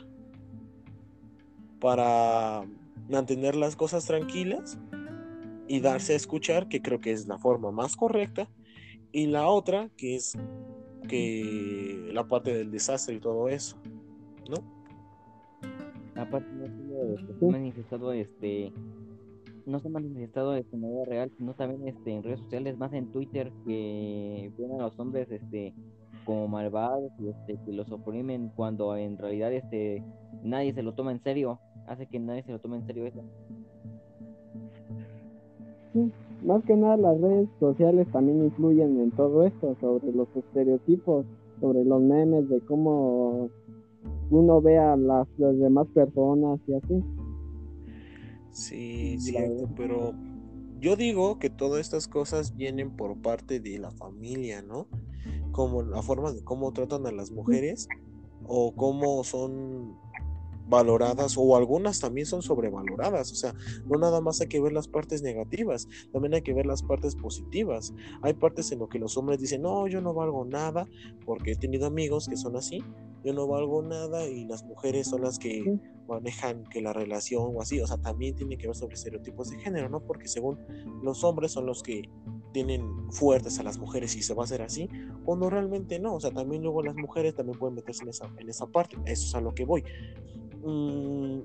para 1.79 2.65
mantener 3.07 3.55
las 3.55 3.75
cosas 3.75 4.05
tranquilas 4.05 4.77
y 5.67 5.79
darse 5.79 6.13
a 6.13 6.15
escuchar, 6.15 6.67
que 6.67 6.81
creo 6.81 6.99
que 6.99 7.11
es 7.11 7.27
la 7.27 7.37
forma 7.37 7.71
más 7.71 7.95
correcta, 7.95 8.49
y 9.11 9.27
la 9.27 9.47
otra, 9.47 9.89
que 9.97 10.15
es 10.15 10.37
que 11.07 12.09
la 12.11 12.27
parte 12.27 12.53
del 12.53 12.69
desastre 12.69 13.15
y 13.15 13.19
todo 13.19 13.49
eso, 13.49 13.77
¿no? 14.49 14.78
Aparte 16.19 16.49
no 16.53 16.65
solo 16.67 17.37
se 17.39 17.45
ha 17.45 17.49
manifestado 17.49 18.11
este 18.11 18.73
no 19.65 19.79
se 19.79 19.87
ha 19.87 19.91
manifestado 19.91 20.55
este, 20.55 20.75
en 20.75 20.81
vida 20.81 21.05
real, 21.05 21.31
sino 21.37 21.53
también 21.53 21.87
este 21.87 22.11
en 22.11 22.23
redes 22.23 22.39
sociales, 22.39 22.77
más 22.77 22.91
en 22.93 23.11
Twitter 23.11 23.51
que 23.65 24.51
ven 24.57 24.71
a 24.73 24.83
los 24.83 24.99
hombres 24.99 25.29
este 25.31 25.73
como 26.25 26.47
malvados 26.47 27.11
y 27.19 27.27
este 27.29 27.57
que 27.65 27.71
los 27.71 27.91
oprimen 27.91 28.51
cuando 28.55 28.95
en 28.95 29.17
realidad 29.17 29.53
este 29.53 30.03
nadie 30.43 30.73
se 30.73 30.83
lo 30.83 30.93
toma 30.93 31.11
en 31.11 31.21
serio, 31.23 31.59
hace 31.87 32.07
que 32.07 32.19
nadie 32.19 32.43
se 32.43 32.51
lo 32.51 32.59
tome 32.59 32.77
en 32.77 32.85
serio 32.85 33.05
eso. 33.05 33.23
Más 36.43 36.63
que 36.63 36.75
nada 36.75 36.97
las 36.97 37.19
redes 37.19 37.49
sociales 37.59 38.07
también 38.11 38.43
influyen 38.43 38.99
en 38.99 39.11
todo 39.11 39.43
esto, 39.43 39.75
sobre 39.81 40.11
los 40.13 40.27
estereotipos, 40.35 41.25
sobre 41.59 41.83
los 41.83 42.01
memes, 42.01 42.47
de 42.49 42.61
cómo 42.61 43.49
uno 44.29 44.61
ve 44.61 44.77
a 44.77 44.95
las, 44.95 45.27
las 45.37 45.57
demás 45.57 45.87
personas 45.93 46.59
y 46.67 46.73
así. 46.73 47.03
Sí, 48.51 49.17
pero 49.75 50.13
yo 50.79 50.95
digo 50.95 51.39
que 51.39 51.49
todas 51.49 51.81
estas 51.81 52.07
cosas 52.07 52.55
vienen 52.55 52.95
por 52.95 53.21
parte 53.21 53.59
de 53.59 53.79
la 53.79 53.91
familia, 53.91 54.61
¿no? 54.61 54.87
Como 55.51 55.81
la 55.83 56.01
forma 56.01 56.31
de 56.31 56.43
cómo 56.43 56.71
tratan 56.71 57.05
a 57.05 57.11
las 57.11 57.31
mujeres 57.31 57.87
o 58.47 58.73
cómo 58.75 59.23
son 59.23 59.95
valoradas 60.69 61.35
o 61.37 61.57
algunas 61.57 61.99
también 61.99 62.27
son 62.27 62.43
sobrevaloradas, 62.43 63.31
o 63.31 63.35
sea, 63.35 63.55
no 63.87 63.97
nada 63.97 64.21
más 64.21 64.39
hay 64.39 64.47
que 64.47 64.61
ver 64.61 64.71
las 64.71 64.87
partes 64.87 65.23
negativas, 65.23 65.87
también 66.13 66.35
hay 66.35 66.43
que 66.43 66.53
ver 66.53 66.67
las 66.67 66.83
partes 66.83 67.15
positivas. 67.15 67.93
Hay 68.21 68.33
partes 68.33 68.71
en 68.71 68.79
lo 68.79 68.87
que 68.87 68.99
los 68.99 69.17
hombres 69.17 69.39
dicen, 69.39 69.63
no, 69.63 69.87
yo 69.87 69.99
no 69.99 70.13
valgo 70.13 70.45
nada, 70.45 70.87
porque 71.25 71.53
he 71.53 71.55
tenido 71.55 71.87
amigos 71.87 72.27
que 72.29 72.37
son 72.37 72.55
así, 72.55 72.83
yo 73.23 73.33
no 73.33 73.47
valgo 73.47 73.81
nada 73.81 74.27
y 74.27 74.45
las 74.45 74.63
mujeres 74.63 75.07
son 75.07 75.21
las 75.21 75.39
que 75.39 75.79
manejan 76.07 76.63
que 76.65 76.81
la 76.81 76.93
relación 76.93 77.55
o 77.55 77.61
así, 77.61 77.79
o 77.79 77.87
sea, 77.87 77.97
también 77.97 78.35
tiene 78.35 78.57
que 78.57 78.67
ver 78.67 78.75
sobre 78.75 78.95
estereotipos 78.95 79.49
de 79.49 79.59
género, 79.59 79.89
¿no? 79.89 79.99
Porque 79.99 80.27
según 80.27 80.57
los 81.03 81.23
hombres 81.23 81.51
son 81.51 81.65
los 81.65 81.83
que 81.83 82.09
tienen 82.51 83.11
fuertes 83.11 83.59
a 83.59 83.63
las 83.63 83.77
mujeres 83.77 84.15
y 84.15 84.23
se 84.23 84.33
va 84.33 84.43
a 84.43 84.45
hacer 84.45 84.61
así, 84.61 84.89
cuando 85.23 85.49
realmente 85.49 85.99
no, 85.99 86.15
o 86.15 86.19
sea, 86.19 86.31
también 86.31 86.63
luego 86.63 86.81
las 86.81 86.95
mujeres 86.95 87.35
también 87.35 87.59
pueden 87.59 87.75
meterse 87.75 88.03
en 88.03 88.09
esa, 88.09 88.29
en 88.37 88.49
esa 88.49 88.65
parte, 88.65 88.97
eso 89.05 89.27
es 89.27 89.35
a 89.35 89.41
lo 89.41 89.53
que 89.53 89.65
voy. 89.65 89.83
Mm, 90.63 91.41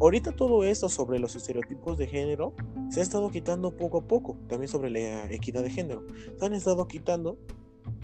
ahorita 0.00 0.32
todo 0.32 0.64
esto 0.64 0.88
sobre 0.88 1.18
los 1.18 1.34
estereotipos 1.36 1.96
de 1.96 2.06
género 2.06 2.54
se 2.90 3.00
ha 3.00 3.02
estado 3.02 3.30
quitando 3.30 3.76
poco 3.76 3.98
a 3.98 4.06
poco, 4.06 4.36
también 4.48 4.68
sobre 4.68 4.90
la 4.90 5.30
equidad 5.32 5.62
de 5.62 5.70
género, 5.70 6.04
se 6.38 6.44
han 6.44 6.52
estado 6.52 6.86
quitando, 6.86 7.38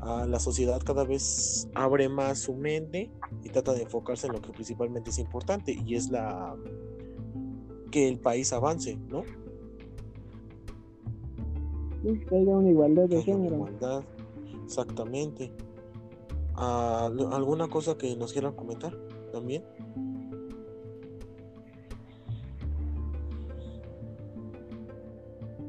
a 0.01 0.27
la 0.27 0.39
sociedad 0.39 0.81
cada 0.85 1.05
vez 1.05 1.69
abre 1.75 2.09
más 2.09 2.39
su 2.41 2.55
mente 2.55 3.11
y 3.43 3.49
trata 3.49 3.75
de 3.75 3.83
enfocarse 3.83 4.27
en 4.29 4.35
lo 4.35 4.41
que 4.41 4.53
principalmente 4.53 5.11
es 5.11 5.19
importante 5.19 5.73
y 5.85 5.95
es 5.95 6.11
la 6.11 6.57
que 7.91 8.09
el 8.09 8.19
país 8.19 8.53
avance, 8.53 8.97
¿no? 9.09 9.23
Sí, 12.03 12.21
que 12.29 12.37
haya 12.37 12.57
una 12.57 12.69
igualdad 12.71 13.09
de 13.09 13.23
género. 13.23 13.57
igualdad, 13.57 14.05
exactamente. 14.65 15.53
Ah, 16.55 17.11
¿Alguna 17.33 17.69
cosa 17.69 17.97
que 17.97 18.15
nos 18.17 18.33
quieran 18.33 18.55
comentar 18.55 18.97
también? 19.33 19.65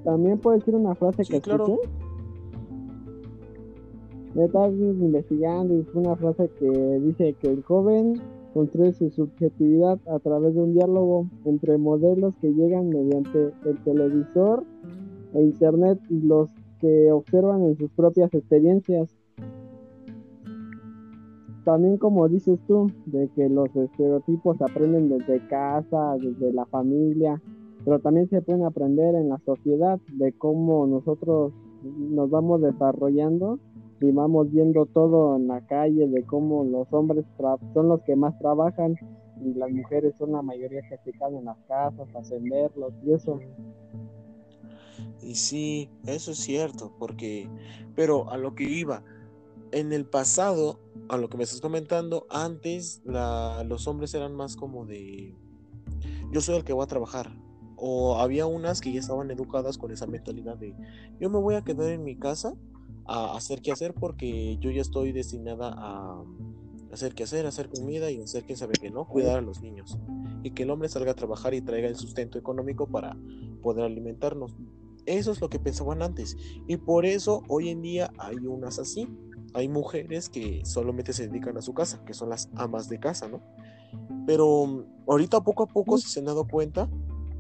También 0.04 0.40
puedo 0.40 0.58
decir 0.58 0.76
una 0.76 0.96
frase 0.96 1.24
Sí, 1.24 1.34
que 1.34 1.42
claro. 1.42 1.66
escuché. 1.66 1.99
Me 4.36 4.46
estaba 4.46 4.68
investigando 4.70 5.74
y 5.76 5.84
fue 5.84 6.02
una 6.02 6.16
frase 6.16 6.50
que 6.60 6.70
dice 7.00 7.34
que 7.42 7.48
el 7.48 7.64
joven 7.64 8.14
construye 8.54 8.94
su 8.94 9.10
subjetividad 9.10 10.00
a 10.08 10.20
través 10.20 10.54
de 10.54 10.62
un 10.62 10.74
diálogo 10.74 11.28
entre 11.46 11.78
modelos 11.78 12.36
que 12.42 12.54
llegan 12.54 12.90
mediante 12.90 13.52
el 13.66 13.84
televisor 13.84 14.64
e 15.34 15.42
internet 15.42 16.00
y 16.10 16.22
los 16.22 16.50
que 16.80 17.12
observan 17.12 17.64
en 17.64 17.78
sus 17.78 17.90
propias 17.92 18.34
experiencias. 18.34 19.10
También 21.66 21.98
como 21.98 22.28
dices 22.30 22.60
tú, 22.68 22.92
de 23.08 23.30
que 23.30 23.50
los 23.50 23.76
estereotipos 23.76 24.58
se 24.58 24.64
aprenden 24.64 25.10
desde 25.10 25.46
casa, 25.48 26.16
desde 26.18 26.54
la 26.54 26.66
familia, 26.66 27.42
pero 27.84 28.00
también 28.00 28.30
se 28.30 28.42
pueden 28.42 28.64
aprender 28.64 29.16
en 29.16 29.30
la 29.30 29.40
sociedad 29.40 30.00
de 30.14 30.34
cómo 30.34 30.88
nosotros 30.88 31.52
nos 31.84 32.30
vamos 32.30 32.62
desarrollando 32.62 33.60
y 34.02 34.12
vamos 34.12 34.52
viendo 34.52 34.86
todo 34.86 35.36
en 35.36 35.48
la 35.48 35.62
calle, 35.62 36.08
de 36.08 36.24
cómo 36.24 36.64
los 36.64 36.92
hombres 36.92 37.26
son 37.74 37.90
los 37.90 38.02
que 38.04 38.16
más 38.16 38.38
trabajan 38.40 38.96
y 39.44 39.54
las 39.54 39.70
mujeres 39.72 40.16
son 40.18 40.32
la 40.32 40.42
mayoría 40.42 40.82
que 40.90 40.98
se 41.04 41.12
quedan 41.12 41.36
en 41.36 41.46
las 41.46 41.58
casas 41.68 42.08
a 42.16 42.22
y 43.04 43.14
eso. 43.14 43.40
Y 45.22 45.36
sí, 45.36 45.90
eso 46.06 46.32
es 46.32 46.38
cierto, 46.38 46.94
porque, 46.98 47.50
pero 47.96 48.30
a 48.32 48.38
lo 48.38 48.56
que 48.56 48.64
iba, 48.64 49.04
en 49.72 49.92
el 49.92 50.06
pasado, 50.06 50.80
a 51.10 51.18
lo 51.18 51.30
que 51.30 51.38
me 51.38 51.44
estás 51.44 51.62
comentando, 51.62 52.26
antes 52.30 53.02
la, 53.06 53.64
los 53.66 53.88
hombres 53.88 54.14
eran 54.14 54.34
más 54.36 54.56
como 54.56 54.86
de, 54.86 55.36
yo 56.32 56.42
soy 56.42 56.58
el 56.58 56.64
que 56.64 56.74
voy 56.74 56.84
a 56.84 56.88
trabajar, 56.88 57.32
o 57.76 58.18
había 58.18 58.46
unas 58.46 58.82
que 58.82 58.92
ya 58.92 59.00
estaban 59.00 59.30
educadas 59.30 59.78
con 59.78 59.92
esa 59.92 60.08
mentalidad 60.08 60.58
de, 60.58 60.74
yo 61.20 61.30
me 61.30 61.40
voy 61.40 61.56
a 61.56 61.64
quedar 61.64 61.92
en 61.92 62.04
mi 62.04 62.16
casa 62.16 62.56
a 63.10 63.36
hacer 63.36 63.62
qué 63.62 63.72
hacer 63.72 63.94
porque 63.94 64.58
yo 64.60 64.70
ya 64.70 64.82
estoy 64.82 65.12
destinada 65.12 65.74
a 65.76 66.24
hacer 66.92 67.14
qué 67.16 67.24
hacer, 67.24 67.46
hacer 67.46 67.70
comida 67.70 68.12
y 68.12 68.22
hacer 68.22 68.44
quién 68.44 68.58
sabe 68.58 68.74
qué, 68.80 68.90
¿no? 68.92 69.08
Cuidar 69.08 69.40
a 69.40 69.42
los 69.42 69.62
niños. 69.62 69.98
Y 70.44 70.52
que 70.52 70.64
el 70.64 70.70
hombre 70.70 70.90
salga 70.90 71.12
a 71.12 71.16
trabajar 71.16 71.54
y 71.54 71.62
traiga 71.62 71.88
el 71.88 71.96
sustento 71.96 72.38
económico 72.38 72.88
para 72.88 73.18
poder 73.62 73.86
alimentarnos. 73.86 74.56
Eso 75.06 75.32
es 75.32 75.42
lo 75.42 75.50
que 75.50 75.60
pensaban 75.60 76.02
antes. 76.02 76.38
Y 76.68 76.78
por 76.78 77.06
eso 77.06 77.44
hoy 77.48 77.70
en 77.70 77.82
día 77.82 78.12
hay 78.18 78.38
unas 78.38 78.80
así. 78.80 79.08
Hay 79.54 79.68
mujeres 79.68 80.30
que 80.30 80.62
solamente 80.66 81.14
se 81.14 81.28
dedican 81.28 81.58
a 81.58 81.62
su 81.62 81.74
casa, 81.74 82.04
que 82.06 82.14
son 82.14 82.30
las 82.30 82.50
amas 82.56 82.90
de 82.90 83.00
casa, 83.00 83.28
¿no? 83.28 83.42
Pero 84.28 84.86
ahorita 85.08 85.42
poco 85.42 85.64
a 85.64 85.68
poco, 85.68 85.98
si 85.98 86.08
se 86.08 86.20
han 86.20 86.26
dado 86.26 86.48
cuenta, 86.48 86.88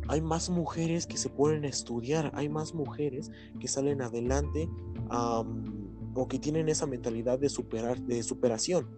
hay 0.09 0.21
más 0.21 0.49
mujeres 0.49 1.05
que 1.05 1.17
se 1.17 1.29
a 1.29 1.67
estudiar, 1.67 2.31
hay 2.33 2.49
más 2.49 2.73
mujeres 2.73 3.31
que 3.59 3.67
salen 3.67 4.01
adelante 4.01 4.67
am, 5.09 5.63
o 6.15 6.27
que 6.27 6.39
tienen 6.39 6.67
esa 6.67 6.87
mentalidad 6.87 7.37
de 7.37 7.47
superar, 7.47 8.01
de 8.01 8.23
superación. 8.23 8.89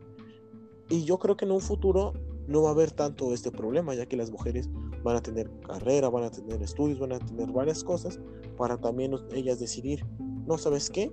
Y 0.89 1.03
yo 1.03 1.19
creo 1.19 1.35
que 1.35 1.43
en 1.43 1.51
un 1.51 1.59
futuro 1.59 2.13
no 2.47 2.61
va 2.63 2.69
a 2.69 2.71
haber 2.71 2.91
tanto 2.91 3.33
este 3.33 3.51
problema, 3.51 3.93
ya 3.93 4.05
que 4.05 4.15
las 4.15 4.31
mujeres 4.31 4.69
van 5.03 5.17
a 5.17 5.21
tener 5.21 5.51
carrera, 5.67 6.07
van 6.07 6.23
a 6.23 6.31
tener 6.31 6.61
estudios, 6.61 6.97
van 6.97 7.11
a 7.11 7.19
tener 7.19 7.51
varias 7.51 7.83
cosas 7.83 8.17
para 8.57 8.77
también 8.77 9.13
ellas 9.33 9.59
decidir, 9.59 10.05
no 10.47 10.57
sabes 10.57 10.89
qué, 10.89 11.11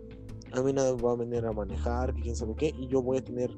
a 0.52 0.62
mí 0.62 0.72
nada 0.72 0.92
va 0.92 1.12
a 1.12 1.16
venir 1.16 1.44
a 1.44 1.52
manejar, 1.52 2.14
quién 2.14 2.36
sabe 2.36 2.54
qué, 2.54 2.72
y 2.78 2.86
yo 2.86 3.02
voy 3.02 3.18
a 3.18 3.24
tener, 3.24 3.50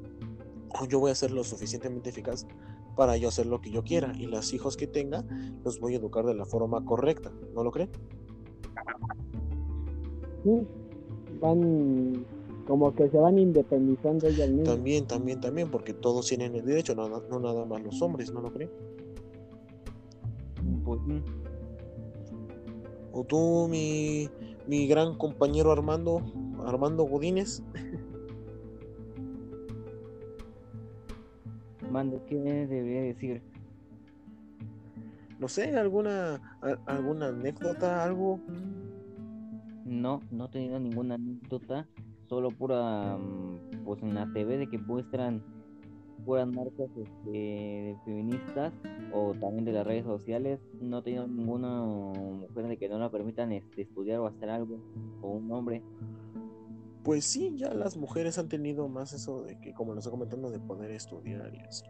yo 0.88 1.00
voy 1.00 1.10
a 1.10 1.14
ser 1.14 1.32
lo 1.32 1.44
suficientemente 1.44 2.08
eficaz 2.08 2.46
para 2.96 3.16
yo 3.16 3.28
hacer 3.28 3.46
lo 3.46 3.60
que 3.60 3.70
yo 3.70 3.82
quiera, 3.82 4.12
y 4.18 4.26
los 4.26 4.52
hijos 4.52 4.76
que 4.76 4.86
tenga 4.86 5.24
los 5.64 5.80
voy 5.80 5.94
a 5.94 5.98
educar 5.98 6.24
de 6.26 6.34
la 6.34 6.44
forma 6.44 6.84
correcta, 6.84 7.32
¿no 7.54 7.64
lo 7.64 7.70
creen? 7.70 7.90
Sí, 10.44 10.66
van 11.40 12.24
como 12.66 12.94
que 12.94 13.10
se 13.10 13.18
van 13.18 13.36
independizando 13.38 14.28
ellas 14.28 14.48
mismas. 14.48 14.76
También, 14.76 15.06
también, 15.06 15.40
también, 15.40 15.70
porque 15.70 15.92
todos 15.92 16.26
tienen 16.26 16.54
el 16.54 16.64
derecho, 16.64 16.94
no, 16.94 17.08
no 17.08 17.40
nada 17.40 17.64
más 17.64 17.82
los 17.82 18.00
hombres, 18.00 18.32
¿no 18.32 18.40
lo 18.40 18.52
creen? 18.52 18.70
Pues, 20.84 21.00
mm, 21.00 21.18
O 23.12 23.24
tú, 23.24 23.66
mi, 23.68 24.28
mi 24.68 24.86
gran 24.86 25.18
compañero 25.18 25.72
Armando, 25.72 26.22
Armando 26.64 27.04
Godínez. 27.04 27.62
Mande, 31.90 32.20
¿qué 32.28 32.36
debería 32.36 33.02
decir? 33.02 33.42
No 35.38 35.48
sé, 35.48 35.74
alguna, 35.76 36.34
a- 36.62 36.78
alguna 36.86 37.28
anécdota, 37.28 38.04
algo. 38.04 38.40
No, 39.84 40.20
no 40.30 40.44
he 40.44 40.48
tenido 40.48 40.78
ninguna 40.78 41.14
anécdota, 41.14 41.88
solo 42.28 42.50
pura, 42.50 43.16
mm, 43.16 43.84
pues 43.84 44.02
en 44.02 44.14
la 44.14 44.30
TV 44.32 44.58
de 44.58 44.68
que 44.68 44.78
muestran 44.78 45.42
puras 46.24 46.46
marcas 46.46 46.90
este, 46.96 47.96
feministas 48.04 48.74
o 49.12 49.32
también 49.40 49.64
de 49.64 49.72
las 49.72 49.86
redes 49.86 50.04
sociales. 50.04 50.60
No 50.80 50.98
he 50.98 51.02
tenido 51.02 51.26
ninguna 51.26 51.82
mujer 51.82 52.66
de 52.68 52.76
que 52.76 52.88
no 52.90 52.98
la 52.98 53.10
permitan 53.10 53.52
este, 53.52 53.82
estudiar 53.82 54.20
o 54.20 54.26
hacer 54.26 54.50
algo, 54.50 54.78
o 55.22 55.30
un 55.30 55.50
hombre. 55.50 55.82
Pues 57.02 57.24
sí, 57.24 57.54
ya 57.56 57.72
las 57.72 57.96
mujeres 57.96 58.38
han 58.38 58.48
tenido 58.48 58.88
más 58.88 59.12
eso 59.12 59.42
de 59.42 59.58
que, 59.58 59.72
como 59.72 59.94
les 59.94 60.00
estoy 60.04 60.12
comentando, 60.18 60.50
de 60.50 60.58
poder 60.60 60.90
estudiar 60.90 61.54
y 61.54 61.60
así. 61.60 61.84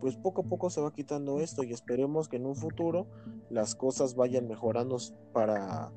Pues 0.00 0.16
poco 0.16 0.42
a 0.42 0.44
poco 0.44 0.70
se 0.70 0.80
va 0.80 0.92
quitando 0.92 1.40
esto 1.40 1.62
y 1.62 1.72
esperemos 1.72 2.28
que 2.28 2.36
en 2.36 2.46
un 2.46 2.56
futuro 2.56 3.06
las 3.50 3.74
cosas 3.74 4.14
vayan 4.14 4.48
mejorando 4.48 4.96
para, 5.32 5.92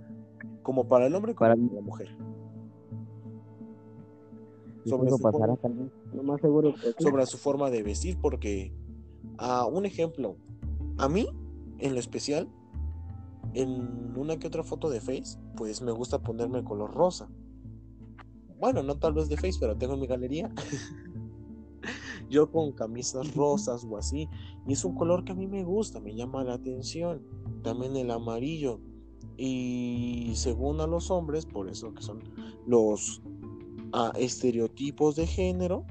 como 0.64 0.88
para 0.88 1.06
el 1.08 1.16
hombre 1.16 1.36
como 1.36 1.50
Para- 1.50 1.56
para 1.62 1.74
la 1.76 1.82
mujer. 1.82 2.10
Sobre 4.86 5.12
su 5.12 5.20
pasará 5.20 5.46
forma- 5.56 5.58
también. 5.62 5.92
Lo 6.14 6.24
más 6.24 6.42
seguro 6.42 6.74
sobre 7.00 7.26
su 7.28 7.38
forma 7.38 7.70
de 7.70 7.84
vestir, 7.84 8.18
porque 8.20 8.74
a 9.38 9.66
un 9.68 9.86
ejemplo, 9.86 10.36
a 10.98 11.08
mí, 11.08 11.28
en 11.80 11.94
lo 11.94 12.00
especial, 12.00 12.50
en 13.54 14.18
una 14.18 14.38
que 14.38 14.48
otra 14.48 14.64
foto 14.64 14.90
de 14.90 15.00
Face, 15.00 15.38
pues 15.56 15.82
me 15.82 15.92
gusta 15.92 16.20
ponerme 16.20 16.64
color 16.64 16.94
rosa. 16.94 17.30
Bueno, 18.62 18.84
no 18.84 18.96
tal 18.96 19.14
vez 19.14 19.28
de 19.28 19.38
Face, 19.38 19.58
pero 19.60 19.76
tengo 19.76 19.96
en 19.96 20.02
mi 20.02 20.06
galería. 20.06 20.54
Yo 22.30 22.52
con 22.52 22.72
camisas 22.74 23.34
rosas 23.36 23.84
o 23.90 23.98
así, 23.98 24.30
y 24.68 24.74
es 24.74 24.86
un 24.86 24.94
color 24.94 25.26
que 25.26 25.32
a 25.32 25.36
mí 25.36 25.48
me 25.48 25.64
gusta, 25.64 26.00
me 26.00 26.14
llama 26.14 26.44
la 26.44 26.54
atención. 26.54 27.24
También 27.64 27.98
el 27.98 28.12
amarillo. 28.12 28.80
Y 29.36 30.32
según 30.36 30.80
a 30.80 30.86
los 30.86 31.10
hombres, 31.10 31.48
por 31.48 31.70
eso 31.70 31.92
que 31.96 32.04
son 32.04 32.20
los 32.68 33.24
ah, 33.94 34.14
estereotipos 34.16 35.16
de 35.16 35.26
género, 35.26 35.84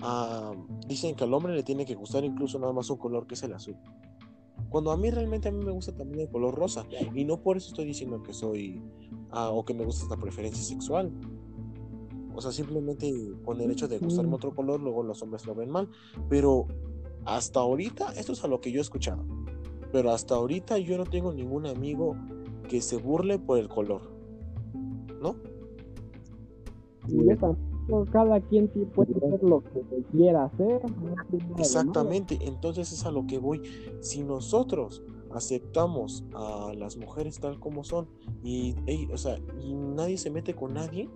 ah, 0.00 0.54
dicen 0.88 1.14
que 1.14 1.22
al 1.22 1.32
hombre 1.32 1.54
le 1.54 1.62
tiene 1.62 1.86
que 1.86 1.94
gustar 1.94 2.24
incluso 2.24 2.58
nada 2.58 2.72
más 2.72 2.90
un 2.90 2.98
color 2.98 3.28
que 3.28 3.34
es 3.34 3.42
el 3.44 3.52
azul. 3.52 3.76
Cuando 4.70 4.90
a 4.90 4.96
mí 4.96 5.08
realmente 5.08 5.48
a 5.48 5.52
mí 5.52 5.64
me 5.64 5.70
gusta 5.70 5.94
también 5.94 6.22
el 6.22 6.30
color 6.30 6.56
rosa. 6.56 6.84
Y 7.14 7.24
no 7.24 7.40
por 7.40 7.58
eso 7.58 7.68
estoy 7.68 7.84
diciendo 7.84 8.20
que 8.24 8.32
soy 8.32 8.82
ah, 9.30 9.50
o 9.50 9.64
que 9.64 9.72
me 9.72 9.84
gusta 9.84 10.02
esta 10.02 10.16
preferencia 10.16 10.64
sexual. 10.64 11.12
O 12.34 12.40
sea, 12.40 12.52
simplemente 12.52 13.12
con 13.44 13.60
el 13.60 13.70
hecho 13.70 13.88
de 13.88 13.98
gustarme 13.98 14.34
otro 14.34 14.54
color, 14.54 14.80
luego 14.80 15.02
los 15.02 15.22
hombres 15.22 15.46
lo 15.46 15.54
ven 15.54 15.70
mal. 15.70 15.88
Pero 16.28 16.66
hasta 17.24 17.60
ahorita, 17.60 18.12
esto 18.12 18.32
es 18.32 18.44
a 18.44 18.48
lo 18.48 18.60
que 18.60 18.72
yo 18.72 18.78
he 18.78 18.82
escuchado. 18.82 19.24
Pero 19.92 20.10
hasta 20.10 20.34
ahorita 20.34 20.78
yo 20.78 20.96
no 20.96 21.04
tengo 21.04 21.32
ningún 21.32 21.66
amigo 21.66 22.16
que 22.68 22.80
se 22.80 22.96
burle 22.96 23.38
por 23.38 23.58
el 23.58 23.68
color. 23.68 24.02
¿No? 25.20 25.36
Tampoco 27.40 27.62
cada 28.12 28.40
quien 28.40 28.70
sí 28.72 28.86
puede 28.94 29.14
hacer 29.16 29.42
lo 29.42 29.62
que 29.62 29.82
quiera 30.12 30.44
hacer. 30.44 30.80
no. 30.90 31.56
Exactamente, 31.58 32.38
entonces 32.42 32.92
es 32.92 33.04
a 33.04 33.10
lo 33.10 33.26
que 33.26 33.38
voy. 33.38 33.62
Si 34.00 34.22
nosotros 34.22 35.02
aceptamos 35.34 36.24
a 36.34 36.72
las 36.76 36.96
mujeres 36.96 37.40
tal 37.40 37.58
como 37.58 37.84
son 37.84 38.08
y, 38.42 38.74
o 39.12 39.16
sea, 39.16 39.38
y 39.60 39.74
nadie 39.74 40.18
se 40.18 40.30
mete 40.30 40.54
con 40.54 40.74
nadie, 40.74 41.08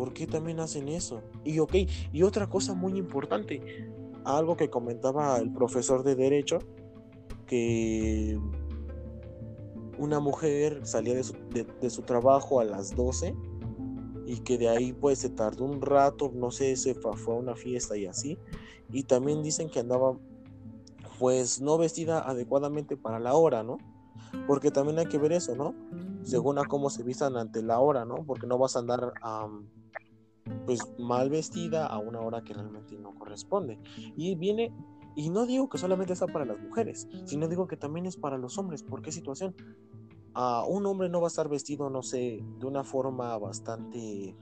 ¿por 0.00 0.14
qué 0.14 0.26
también 0.26 0.60
hacen 0.60 0.88
eso? 0.88 1.20
Y 1.44 1.58
ok, 1.58 1.74
y 2.10 2.22
otra 2.22 2.48
cosa 2.48 2.72
muy 2.72 2.96
importante, 2.96 3.60
algo 4.24 4.56
que 4.56 4.70
comentaba 4.70 5.36
el 5.36 5.52
profesor 5.52 6.02
de 6.04 6.14
derecho, 6.14 6.58
que 7.46 8.40
una 9.98 10.18
mujer 10.18 10.80
salía 10.86 11.14
de 11.14 11.90
su, 11.90 12.00
trabajo 12.00 12.60
a 12.60 12.64
las 12.64 12.96
12 12.96 13.36
y 14.24 14.38
que 14.38 14.56
de 14.56 14.70
ahí 14.70 14.94
pues 14.94 15.18
se 15.18 15.28
tardó 15.28 15.66
un 15.66 15.82
rato, 15.82 16.32
no 16.34 16.50
sé, 16.50 16.76
se 16.76 16.94
fue 16.94 17.34
a 17.34 17.38
una 17.38 17.54
fiesta 17.54 17.94
y 17.94 18.06
así. 18.06 18.38
Y 18.90 19.02
también 19.02 19.42
dicen 19.42 19.68
que 19.68 19.80
andaba 19.80 20.16
pues 21.18 21.60
no 21.60 21.76
vestida 21.76 22.20
adecuadamente 22.20 22.96
para 22.96 23.18
la 23.18 23.34
hora, 23.34 23.62
¿no? 23.62 23.76
Porque 24.46 24.70
también 24.70 24.98
hay 24.98 25.08
que 25.08 25.18
ver 25.18 25.32
eso, 25.32 25.54
¿no? 25.54 25.74
Según 26.22 26.58
a 26.58 26.64
cómo 26.64 26.88
se 26.88 27.02
vistan 27.02 27.36
ante 27.36 27.62
la 27.62 27.80
hora, 27.80 28.06
¿no? 28.06 28.24
Porque 28.24 28.46
no 28.46 28.56
vas 28.56 28.76
a 28.76 28.78
andar 28.78 29.12
am, 29.20 29.68
pues 30.66 30.80
mal 30.98 31.30
vestida 31.30 31.86
a 31.86 31.98
una 31.98 32.20
hora 32.20 32.42
que 32.42 32.54
realmente 32.54 32.96
no 32.98 33.14
corresponde. 33.14 33.78
Y 34.16 34.34
viene, 34.34 34.72
y 35.16 35.30
no 35.30 35.46
digo 35.46 35.68
que 35.68 35.78
solamente 35.78 36.12
está 36.12 36.26
para 36.26 36.44
las 36.44 36.58
mujeres, 36.60 37.08
sino 37.24 37.48
digo 37.48 37.66
que 37.66 37.76
también 37.76 38.06
es 38.06 38.16
para 38.16 38.38
los 38.38 38.58
hombres. 38.58 38.82
¿Por 38.82 39.02
qué 39.02 39.12
situación? 39.12 39.54
a 40.34 40.64
un 40.64 40.86
hombre 40.86 41.08
no 41.08 41.20
va 41.20 41.26
a 41.26 41.28
estar 41.28 41.48
vestido, 41.48 41.90
no 41.90 42.02
sé, 42.02 42.44
de 42.58 42.66
una 42.66 42.84
forma 42.84 43.36
bastante 43.38 44.36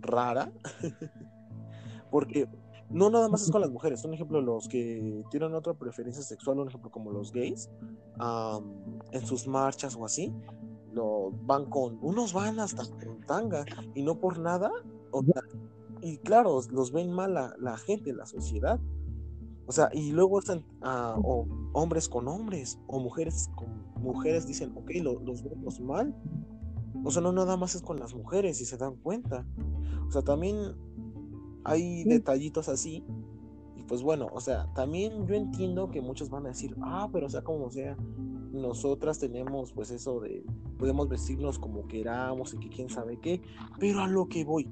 rara, 0.00 0.52
porque 2.10 2.48
no 2.90 3.10
nada 3.10 3.28
más 3.28 3.42
es 3.42 3.50
con 3.50 3.60
las 3.60 3.70
mujeres, 3.72 4.04
un 4.04 4.14
ejemplo, 4.14 4.40
los 4.40 4.68
que 4.68 5.22
tienen 5.30 5.54
otra 5.54 5.74
preferencia 5.74 6.22
sexual, 6.22 6.58
un 6.58 6.68
ejemplo 6.68 6.90
como 6.90 7.12
los 7.12 7.32
gays, 7.32 7.70
am, 8.18 8.98
en 9.12 9.24
sus 9.26 9.46
marchas 9.46 9.96
o 9.96 10.04
así, 10.04 10.32
lo 10.92 11.30
van 11.44 11.66
con, 11.66 11.98
unos 12.02 12.32
van 12.32 12.58
hasta 12.60 12.82
con 12.84 13.20
tanga 13.26 13.64
y 13.94 14.02
no 14.02 14.18
por 14.18 14.38
nada, 14.38 14.70
o 15.12 15.22
sea, 15.22 15.42
y 16.02 16.18
claro, 16.18 16.60
los 16.70 16.92
ven 16.92 17.12
mal 17.12 17.34
la, 17.34 17.54
la 17.58 17.76
gente, 17.76 18.12
la 18.12 18.26
sociedad. 18.26 18.80
O 19.66 19.72
sea, 19.72 19.88
y 19.92 20.10
luego 20.12 20.38
están 20.40 20.64
ah, 20.82 21.16
o 21.22 21.46
hombres 21.74 22.08
con 22.08 22.26
hombres, 22.26 22.80
o 22.88 22.98
mujeres 22.98 23.50
con 23.54 23.68
mujeres 24.02 24.46
dicen, 24.46 24.72
ok, 24.76 24.90
lo- 25.02 25.20
los 25.20 25.42
vemos 25.44 25.78
mal. 25.80 26.14
O 27.04 27.10
sea, 27.10 27.22
no 27.22 27.32
nada 27.32 27.56
más 27.56 27.74
es 27.74 27.82
con 27.82 28.00
las 28.00 28.14
mujeres 28.14 28.60
y 28.60 28.64
se 28.64 28.76
dan 28.76 28.96
cuenta. 28.96 29.46
O 30.08 30.10
sea, 30.10 30.22
también 30.22 30.56
hay 31.64 32.02
detallitos 32.04 32.68
así. 32.68 33.04
Y 33.76 33.82
pues 33.84 34.02
bueno, 34.02 34.26
o 34.32 34.40
sea, 34.40 34.66
también 34.74 35.26
yo 35.26 35.34
entiendo 35.34 35.90
que 35.90 36.00
muchos 36.00 36.30
van 36.30 36.46
a 36.46 36.48
decir, 36.48 36.74
ah, 36.82 37.08
pero 37.12 37.26
o 37.26 37.30
sea, 37.30 37.42
como 37.42 37.70
sea, 37.70 37.96
nosotras 38.52 39.18
tenemos 39.18 39.72
pues 39.72 39.90
eso 39.90 40.20
de, 40.20 40.44
podemos 40.78 41.08
vestirnos 41.08 41.58
como 41.58 41.86
queramos 41.86 42.54
y 42.54 42.58
que 42.58 42.68
quién 42.68 42.88
sabe 42.88 43.18
qué, 43.20 43.40
pero 43.78 44.00
a 44.00 44.08
lo 44.08 44.26
que 44.28 44.44
voy. 44.44 44.68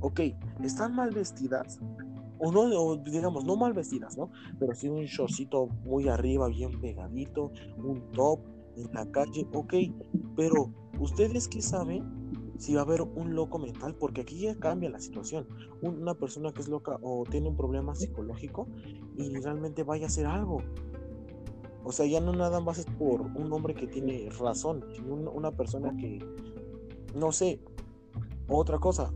Ok, 0.00 0.20
están 0.64 0.94
mal 0.94 1.10
vestidas, 1.10 1.78
o 2.38 2.50
no, 2.50 2.96
digamos, 2.96 3.44
no 3.44 3.56
mal 3.56 3.74
vestidas, 3.74 4.16
¿no? 4.16 4.30
Pero 4.58 4.74
sí 4.74 4.88
un 4.88 5.04
shortcito 5.04 5.66
muy 5.84 6.08
arriba, 6.08 6.48
bien 6.48 6.80
pegadito, 6.80 7.52
un 7.76 8.10
top 8.12 8.40
en 8.76 8.90
la 8.94 9.04
calle, 9.10 9.46
ok, 9.52 9.74
pero 10.36 10.72
¿ustedes 10.98 11.48
qué 11.48 11.60
saben 11.60 12.02
si 12.56 12.72
va 12.74 12.80
a 12.80 12.84
haber 12.84 13.02
un 13.02 13.34
loco 13.34 13.58
mental? 13.58 13.94
Porque 13.94 14.22
aquí 14.22 14.40
ya 14.40 14.54
cambia 14.58 14.88
la 14.88 15.00
situación. 15.00 15.46
Un- 15.82 16.00
Una 16.00 16.14
persona 16.14 16.50
que 16.52 16.62
es 16.62 16.68
loca 16.68 16.98
o 17.02 17.24
tiene 17.30 17.48
un 17.48 17.56
problema 17.56 17.94
psicológico 17.94 18.68
y 19.16 19.34
realmente 19.40 19.82
vaya 19.82 20.04
a 20.04 20.08
hacer 20.08 20.24
algo. 20.26 20.62
O 21.84 21.92
sea, 21.92 22.06
ya 22.06 22.20
no 22.20 22.32
nada 22.32 22.60
más 22.60 22.78
es 22.78 22.86
por 22.86 23.22
un 23.22 23.52
hombre 23.52 23.74
que 23.74 23.86
tiene 23.86 24.28
razón, 24.38 24.84
sino 24.94 25.14
una 25.14 25.50
persona 25.50 25.96
que, 25.96 26.18
no 27.14 27.32
sé, 27.32 27.60
otra 28.48 28.78
cosa, 28.78 29.12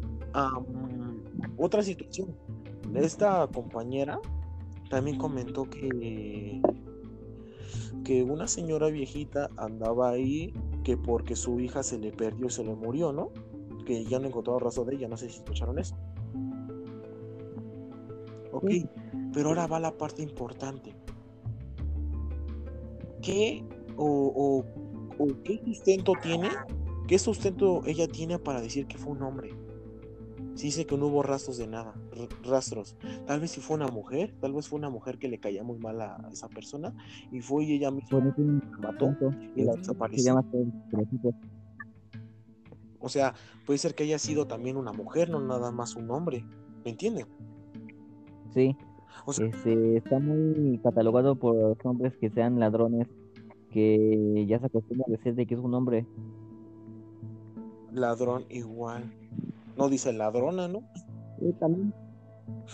otra 1.57 1.83
situación. 1.83 2.35
Esta 2.94 3.46
compañera 3.48 4.20
también 4.88 5.18
comentó 5.18 5.64
que 5.64 6.62
que 8.05 8.22
una 8.22 8.46
señora 8.46 8.88
viejita 8.88 9.48
andaba 9.57 10.11
ahí 10.11 10.53
que 10.85 10.96
porque 10.96 11.35
su 11.35 11.59
hija 11.59 11.83
se 11.83 11.98
le 11.98 12.12
perdió 12.12 12.50
se 12.50 12.62
le 12.62 12.74
murió, 12.74 13.12
¿no? 13.12 13.31
Que 13.87 14.05
ya 14.05 14.18
no 14.18 14.29
encontraba 14.29 14.61
rastro 14.61 14.85
de 14.85 14.96
ella, 14.96 15.09
no 15.09 15.16
sé 15.16 15.29
si 15.29 15.38
escucharon 15.38 15.79
eso. 15.79 15.96
Ok, 18.53 18.70
pero 19.33 19.48
ahora 19.48 19.66
va 19.66 19.81
la 19.81 19.96
parte 19.96 20.22
importante. 20.22 20.94
¿Qué 23.25 23.65
o, 23.97 24.05
o- 24.07 24.65
o 25.23 25.27
qué 25.45 25.61
sustento 25.65 26.13
tiene? 26.23 26.51
¿Qué 27.09 27.19
sustento 27.19 27.83
ella 27.87 28.07
tiene 28.09 28.39
para 28.39 28.61
decir 28.61 28.87
que 28.87 28.99
fue 28.99 29.13
un 29.13 29.23
hombre? 29.23 29.51
Si 30.55 30.67
dice 30.67 30.87
que 30.87 30.97
no 30.97 31.07
hubo 31.07 31.23
rastros 31.23 31.57
de 31.59 31.67
nada, 31.67 31.95
rastros. 32.45 32.97
Tal 33.27 33.41
vez 33.41 33.51
si 33.51 33.61
fue 33.61 33.77
una 33.77 33.89
mujer, 33.89 34.35
tal 34.41 34.53
vez 34.53 34.69
fue 34.69 34.79
una 34.79 34.89
mujer 34.89 35.19
que 35.19 35.29
le 35.29 35.39
caía 35.39 35.65
muy 35.65 35.79
mal 35.79 36.01
a 36.01 36.29
esa 36.33 36.49
persona 36.49 36.95
y 37.33 37.41
fue 37.41 37.65
y 37.65 37.73
ella 37.75 37.91
misma 37.91 38.21
mató 38.79 39.07
y 39.57 39.65
la 39.65 39.73
se 39.73 39.79
desapareció. 39.81 40.35
O 43.01 43.09
sea, 43.09 43.35
puede 43.67 43.79
ser 43.79 43.95
que 43.95 44.05
haya 44.05 44.19
sido 44.19 44.47
también 44.47 44.77
una 44.77 44.93
mujer, 44.93 45.29
no 45.29 45.41
nada 45.41 45.71
más 45.73 45.97
un 45.97 46.11
hombre. 46.11 46.45
¿Me 46.85 46.91
entienden? 46.93 47.27
Sí. 48.55 48.77
O 49.27 49.33
sea, 49.33 49.46
Este, 49.46 49.96
está 49.96 50.18
muy 50.18 50.79
catalogado 50.83 51.37
por 51.37 51.55
los 51.55 51.77
hombres 51.85 52.14
que 52.20 52.31
sean 52.31 52.59
ladrones, 52.61 53.09
que 53.70 54.44
ya 54.48 54.59
se 54.61 54.66
acostumbra 54.66 55.05
a 55.09 55.11
decir 55.11 55.35
de 55.35 55.46
que 55.46 55.55
es 55.55 55.61
un 55.61 55.74
hombre. 55.74 56.07
ladrón 57.92 58.44
igual. 58.50 59.05
No 59.77 59.88
dice 59.88 60.12
ladrona, 60.12 60.68
¿no? 60.68 60.83
Sí, 61.38 61.53
también. 61.61 61.92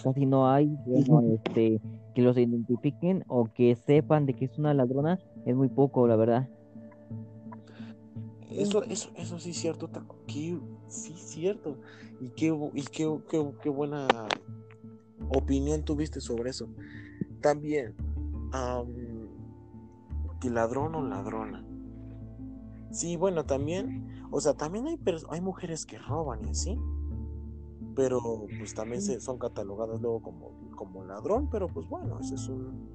Casi 0.03 0.27
no 0.27 0.49
hay, 0.51 0.67
bueno, 0.87 1.23
este, 1.45 1.81
que 2.15 2.23
los 2.23 2.37
identifiquen 2.37 3.25
o 3.29 3.45
que 3.45 3.77
sepan 3.77 4.27
de 4.27 4.35
que 4.35 4.47
es 4.47 4.59
una 4.59 4.75
ladrona, 4.75 5.19
es 5.47 5.55
muy 5.55 5.69
poco, 5.69 6.07
la 6.09 6.17
verdad. 6.17 6.49
Eso, 8.51 8.83
eso, 8.85 9.11
eso 9.17 9.39
sí 9.39 9.51
es 9.51 9.57
cierto. 9.59 9.89
ta- 9.89 10.05
qué- 10.27 10.59
sí 10.89 11.13
cierto. 11.17 11.77
Y 12.21 12.29
qué, 12.31 12.47
y 12.75 12.83
qué, 12.83 13.19
qué, 13.31 13.51
qué 13.63 13.69
buena 13.69 14.09
opinión 15.31 15.83
tuviste 15.83 16.21
sobre 16.21 16.51
eso. 16.51 16.69
También, 17.41 17.95
am, 18.53 18.87
que 20.41 20.51
ladrón 20.51 20.95
o 20.95 21.03
ladrona. 21.03 21.65
Sí, 22.91 23.17
bueno, 23.17 23.45
también, 23.45 24.27
o 24.31 24.41
sea, 24.41 24.55
también 24.55 24.87
hay, 24.87 24.99
hay 25.31 25.41
mujeres 25.41 25.87
que 25.87 25.99
roban 25.99 26.45
y 26.45 26.51
así, 26.51 26.79
pero 27.95 28.47
pues 28.59 28.75
también 28.75 29.01
se, 29.01 29.21
son 29.21 29.39
catalogadas 29.39 30.01
luego 30.01 30.23
como, 30.23 30.51
como 30.75 31.05
ladrón, 31.05 31.49
pero 31.51 31.69
pues 31.69 31.89
bueno, 31.89 32.19
ese 32.21 32.35
es 32.35 32.49
un... 32.49 32.89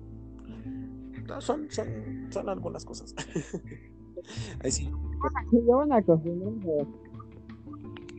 Son, 1.40 1.68
son, 1.72 1.88
son 2.30 2.50
algunas 2.50 2.86
cosas. 2.86 3.16
Ahí 4.64 4.72
sí, 4.72 4.90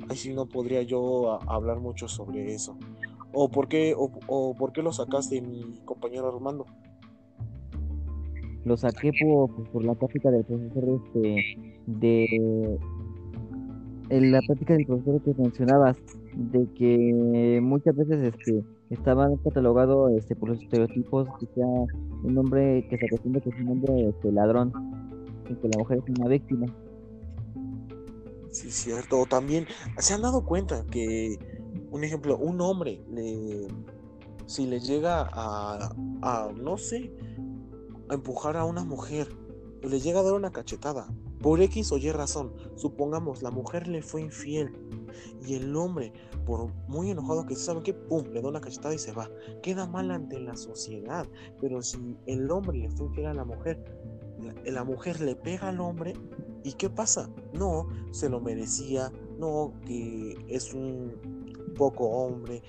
ahí 0.09 0.17
sí 0.17 0.33
no 0.35 0.47
podría 0.47 0.83
yo 0.83 1.41
hablar 1.51 1.81
mucho 1.81 2.07
sobre 2.09 2.55
eso. 2.55 2.79
¿O 3.39 3.51
por 3.51 3.69
qué, 3.69 3.93
o, 3.95 4.11
o 4.29 4.55
por 4.55 4.73
qué 4.73 4.81
lo 4.81 4.93
sacaste, 4.93 5.43
mi 5.43 5.79
compañero 5.85 6.27
Armando? 6.35 6.65
Lo 8.65 8.79
saqué 8.79 9.13
por, 9.21 9.71
por 9.73 9.85
la 9.85 9.95
práctica 9.95 10.31
del 10.31 10.43
profesor 10.43 11.03
este, 11.05 11.45
de 11.87 12.79
en 14.09 14.33
la 14.33 14.41
práctica 14.41 14.73
del 14.73 14.87
profesor 14.87 15.21
que 15.23 15.35
mencionabas, 15.35 15.99
de 16.35 16.67
que 16.79 17.61
muchas 17.63 17.95
veces 17.95 18.35
este, 18.35 18.65
estaban 18.89 19.37
catalogados 19.37 20.13
este, 20.13 20.35
por 20.35 20.49
los 20.49 20.63
estereotipos 20.63 21.29
que 21.39 21.47
sea 21.55 21.67
un 22.25 22.39
hombre 22.39 22.87
que 22.89 22.97
se 22.97 23.05
acostumbra 23.05 23.43
que 23.43 23.51
es 23.51 23.61
un 23.61 23.69
hombre 23.69 24.09
este, 24.09 24.33
ladrón 24.33 24.73
y 25.51 25.55
que 25.57 25.69
la 25.69 25.77
mujer 25.77 25.99
es 25.99 26.19
una 26.19 26.29
víctima. 26.29 26.67
Sí, 28.51 28.71
cierto. 28.71 29.21
O 29.21 29.27
también, 29.27 29.67
¿se 29.99 30.15
han 30.15 30.23
dado 30.23 30.43
cuenta 30.43 30.87
que, 30.91 31.37
un 31.97 32.05
ejemplo, 32.05 32.37
un 32.37 32.61
hombre, 32.61 33.03
si 34.47 34.67
le 34.67 34.81
llega 34.81 35.29
a, 35.33 35.95
no 36.55 36.77
sé, 36.77 37.11
a 38.09 38.15
empujar 38.15 38.57
a 38.57 38.65
una 38.65 38.85
mujer, 38.85 39.29
le 39.83 39.99
llega 39.99 40.21
a 40.21 40.23
dar 40.23 40.35
una 40.35 40.51
cachetada, 40.51 41.09
por 41.41 41.61
X 41.61 41.93
o 41.93 41.99
Y 41.99 42.11
razón, 42.13 42.53
supongamos, 42.75 43.43
la 43.43 43.51
mujer 43.51 43.89
le 43.89 44.03
fue 44.03 44.23
infiel, 44.23 44.73
y 45.47 45.55
el 45.55 45.75
hombre, 45.75 46.13
por 46.45 46.71
muy 46.87 47.11
enojado 47.11 47.47
que 47.47 47.57
se 47.57 47.65
sabe 47.65 47.83
que, 47.83 47.95
pum, 47.95 48.25
le 48.33 48.43
da 48.43 48.49
una 48.49 48.61
cachetada 48.61 48.95
y 48.95 48.99
se 48.99 49.13
va. 49.13 49.31
Queda 49.63 49.87
mal 49.87 50.11
ante 50.11 50.39
la 50.39 50.55
sociedad, 50.57 51.27
pero 51.61 51.83
si 51.83 52.17
el 52.27 52.51
hombre 52.51 52.79
le 52.79 52.91
fue 52.91 53.07
infiel 53.07 53.27
a 53.27 53.35
la 53.35 53.45
mujer, 53.45 53.83
la 54.65 54.85
mujer 54.85 55.21
le 55.21 55.35
pega 55.35 55.69
al 55.69 55.81
hombre, 55.81 56.15
¿y 56.63 56.75
qué 56.75 56.91
pasa? 56.91 57.31
No, 57.55 57.89
se 58.11 58.29
lo 58.29 58.41
merecía, 58.41 59.11
no, 59.39 59.73
que 59.87 60.37
es 60.49 60.75
un 60.75 61.56
poco 61.77 62.05
hombre. 62.05 62.63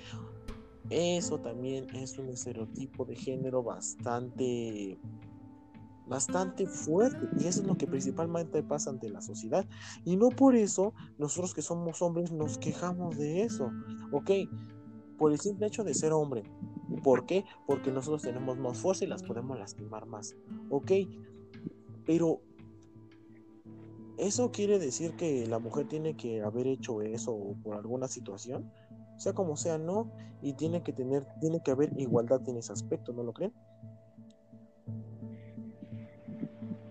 Eso 0.90 1.38
también 1.38 1.94
es 1.94 2.18
un 2.18 2.28
estereotipo 2.28 3.04
de 3.04 3.16
género 3.16 3.62
bastante 3.62 4.98
bastante 6.06 6.66
fuerte 6.66 7.28
y 7.38 7.46
eso 7.46 7.60
es 7.60 7.66
lo 7.66 7.76
que 7.76 7.86
principalmente 7.86 8.62
pasa 8.62 8.88
ante 8.88 9.10
la 9.10 9.20
sociedad 9.20 9.66
y 10.06 10.16
no 10.16 10.30
por 10.30 10.56
eso 10.56 10.94
nosotros 11.18 11.52
que 11.52 11.60
somos 11.60 12.00
hombres 12.00 12.32
nos 12.32 12.56
quejamos 12.56 13.18
de 13.18 13.42
eso, 13.42 13.70
¿ok? 14.10 14.30
Por 15.18 15.32
el 15.32 15.38
simple 15.38 15.66
hecho 15.66 15.84
de 15.84 15.92
ser 15.92 16.14
hombre. 16.14 16.44
¿Por 17.04 17.26
qué? 17.26 17.44
Porque 17.66 17.92
nosotros 17.92 18.22
tenemos 18.22 18.56
más 18.56 18.78
fuerza 18.78 19.04
y 19.04 19.08
las 19.08 19.22
podemos 19.22 19.58
lastimar 19.58 20.06
más, 20.06 20.34
¿ok? 20.70 20.92
Pero 22.06 22.40
¿Eso 24.18 24.50
quiere 24.50 24.80
decir 24.80 25.12
que 25.12 25.46
la 25.46 25.60
mujer 25.60 25.86
tiene 25.86 26.16
que 26.16 26.42
haber 26.42 26.66
hecho 26.66 27.02
eso 27.02 27.54
por 27.62 27.76
alguna 27.76 28.08
situación? 28.08 28.68
Sea 29.18 29.34
como 29.34 29.56
sea, 29.56 29.78
no. 29.78 30.10
Y 30.40 30.54
tiene 30.54 30.82
que 30.82 30.92
tener, 30.92 31.26
tiene 31.40 31.60
que 31.60 31.72
haber 31.72 31.90
igualdad 31.98 32.40
en 32.48 32.56
ese 32.56 32.72
aspecto, 32.72 33.12
¿no 33.12 33.22
lo 33.22 33.32
creen? 33.32 33.52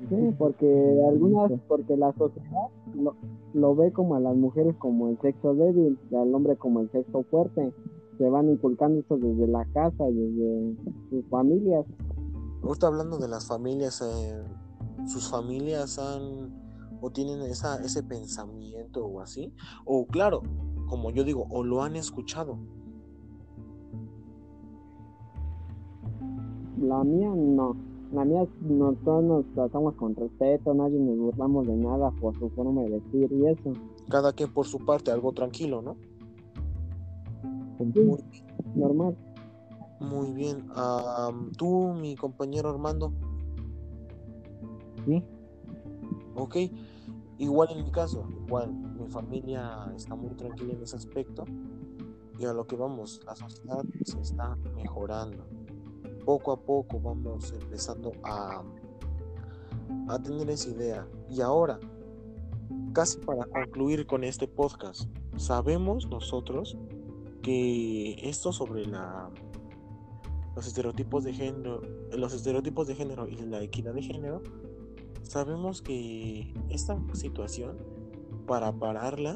Sí, 0.09 0.35
porque 0.37 1.03
algunas, 1.07 1.51
porque 1.67 1.97
la 1.97 2.13
sociedad 2.13 2.67
lo, 2.93 3.15
lo 3.53 3.75
ve 3.75 3.91
como 3.91 4.15
a 4.15 4.19
las 4.19 4.35
mujeres 4.35 4.75
como 4.77 5.09
el 5.09 5.19
sexo 5.19 5.53
débil 5.53 5.99
y 6.09 6.15
al 6.15 6.33
hombre 6.33 6.55
como 6.55 6.81
el 6.81 6.91
sexo 6.91 7.23
fuerte. 7.23 7.73
Se 8.17 8.29
van 8.29 8.49
inculcando 8.49 8.99
eso 8.99 9.17
desde 9.17 9.47
la 9.47 9.65
casa, 9.73 10.05
desde 10.05 10.75
sus 11.09 11.25
familias. 11.29 11.85
Ahorita 12.63 12.87
hablando 12.87 13.17
de 13.19 13.27
las 13.27 13.47
familias, 13.47 14.01
eh, 14.01 14.43
sus 15.05 15.29
familias 15.29 15.99
han 15.99 16.67
o 17.01 17.11
tienen 17.11 17.41
esa, 17.41 17.83
ese 17.83 18.03
pensamiento 18.03 19.05
o 19.05 19.21
así, 19.21 19.53
o 19.85 20.05
claro, 20.07 20.41
como 20.87 21.11
yo 21.11 21.23
digo, 21.23 21.45
o 21.49 21.63
lo 21.63 21.83
han 21.83 21.95
escuchado. 21.95 22.57
La 26.79 27.03
mía 27.03 27.29
no. 27.35 27.75
La 28.13 28.23
mía 28.23 28.47
nosotros 28.61 29.23
nos 29.23 29.45
tratamos 29.53 29.95
con 29.95 30.15
respeto, 30.15 30.73
nadie 30.73 30.97
nos 30.99 31.17
burlamos 31.17 31.67
de 31.67 31.75
nada 31.75 32.09
por 32.21 32.37
su 32.39 32.49
forma 32.51 32.81
de 32.83 32.91
vestir 32.91 33.31
y 33.33 33.47
eso. 33.47 33.73
Cada 34.09 34.31
quien 34.31 34.53
por 34.53 34.65
su 34.65 34.79
parte, 34.79 35.11
algo 35.11 35.33
tranquilo, 35.33 35.81
¿no? 35.81 35.95
Sí, 37.93 37.99
Muy, 37.99 38.17
normal. 38.75 39.17
muy 39.99 40.31
bien. 40.31 40.65
Am, 40.73 41.51
Tú, 41.57 41.93
mi 41.99 42.15
compañero 42.15 42.69
Armando, 42.69 43.11
¿Sí? 45.05 45.23
Ok, 46.35 46.55
igual 47.37 47.69
en 47.71 47.83
mi 47.83 47.91
caso, 47.91 48.27
igual 48.45 48.71
mi 48.73 49.07
familia 49.07 49.91
está 49.95 50.15
muy 50.15 50.29
tranquila 50.35 50.73
en 50.73 50.83
ese 50.83 50.95
aspecto 50.95 51.45
y 52.39 52.45
a 52.45 52.53
lo 52.53 52.67
que 52.67 52.75
vamos, 52.75 53.21
la 53.25 53.35
sociedad 53.35 53.83
se 54.03 54.19
está 54.19 54.55
mejorando. 54.75 55.45
Poco 56.25 56.51
a 56.51 56.59
poco 56.59 56.99
vamos 56.99 57.51
empezando 57.53 58.11
a, 58.23 58.63
a 60.09 60.19
tener 60.21 60.49
esa 60.49 60.69
idea. 60.69 61.07
Y 61.29 61.41
ahora, 61.41 61.79
casi 62.93 63.17
para 63.19 63.45
concluir 63.45 64.05
con 64.05 64.23
este 64.23 64.47
podcast, 64.47 65.09
sabemos 65.37 66.07
nosotros 66.07 66.77
que 67.41 68.15
esto 68.29 68.51
sobre 68.51 68.85
la 68.85 69.31
los 70.57 70.65
estereotipos 70.65 71.23
de 71.23 71.33
género, 71.33 71.81
los 72.11 72.33
estereotipos 72.33 72.87
de 72.87 72.95
género 72.95 73.27
y 73.27 73.35
la 73.35 73.61
equidad 73.61 73.93
de 73.93 74.01
género 74.01 74.41
sabemos 75.27 75.81
que 75.81 76.53
esta 76.69 76.97
situación 77.13 77.77
para 78.45 78.71
pararla 78.71 79.35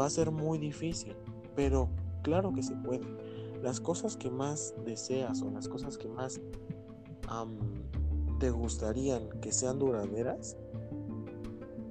va 0.00 0.06
a 0.06 0.10
ser 0.10 0.30
muy 0.30 0.58
difícil, 0.58 1.14
pero 1.54 1.88
claro 2.22 2.52
que 2.52 2.62
se 2.62 2.74
puede. 2.76 3.06
Las 3.62 3.80
cosas 3.80 4.16
que 4.16 4.30
más 4.30 4.74
deseas 4.84 5.42
o 5.42 5.50
las 5.50 5.68
cosas 5.68 5.98
que 5.98 6.08
más 6.08 6.40
te 8.38 8.50
gustarían 8.50 9.28
que 9.40 9.52
sean 9.52 9.78
duraderas 9.78 10.56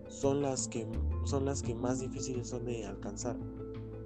son 0.10 0.42
las 0.42 0.68
que 0.68 0.86
son 1.24 1.46
las 1.46 1.62
que 1.62 1.74
más 1.74 2.00
difíciles 2.00 2.50
son 2.50 2.66
de 2.66 2.86
alcanzar. 2.86 3.38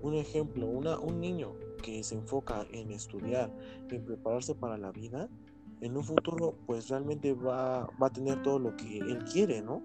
Un 0.01 0.13
ejemplo, 0.13 0.67
una, 0.67 0.99
un 0.99 1.19
niño 1.19 1.53
que 1.81 2.03
se 2.03 2.15
enfoca 2.15 2.65
en 2.71 2.91
estudiar, 2.91 3.51
en 3.89 4.05
prepararse 4.05 4.53
para 4.53 4.77
la 4.77 4.91
vida, 4.91 5.29
en 5.81 5.97
un 5.97 6.03
futuro 6.03 6.55
pues 6.65 6.89
realmente 6.89 7.33
va, 7.33 7.87
va 8.01 8.07
a 8.07 8.09
tener 8.09 8.41
todo 8.41 8.59
lo 8.59 8.75
que 8.75 8.99
él 8.99 9.23
quiere, 9.25 9.61
¿no? 9.61 9.81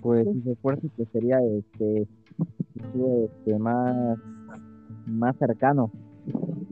Pues 0.00 0.26
si 0.32 0.42
se 0.42 0.52
esfuerza, 0.52 0.88
pues 0.96 1.08
sería 1.12 1.38
este, 1.40 2.08
este 3.36 3.58
más, 3.58 4.18
más 5.06 5.36
cercano. 5.38 5.92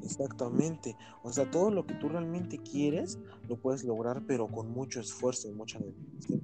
Exactamente. 0.02 0.96
O 1.22 1.32
sea, 1.32 1.48
todo 1.48 1.70
lo 1.70 1.86
que 1.86 1.94
tú 1.94 2.08
realmente 2.08 2.58
quieres 2.58 3.20
lo 3.48 3.56
puedes 3.56 3.84
lograr, 3.84 4.22
pero 4.26 4.48
con 4.48 4.70
mucho 4.72 5.00
esfuerzo 5.00 5.48
y 5.48 5.52
mucha 5.52 5.78
dedicación. 5.78 6.40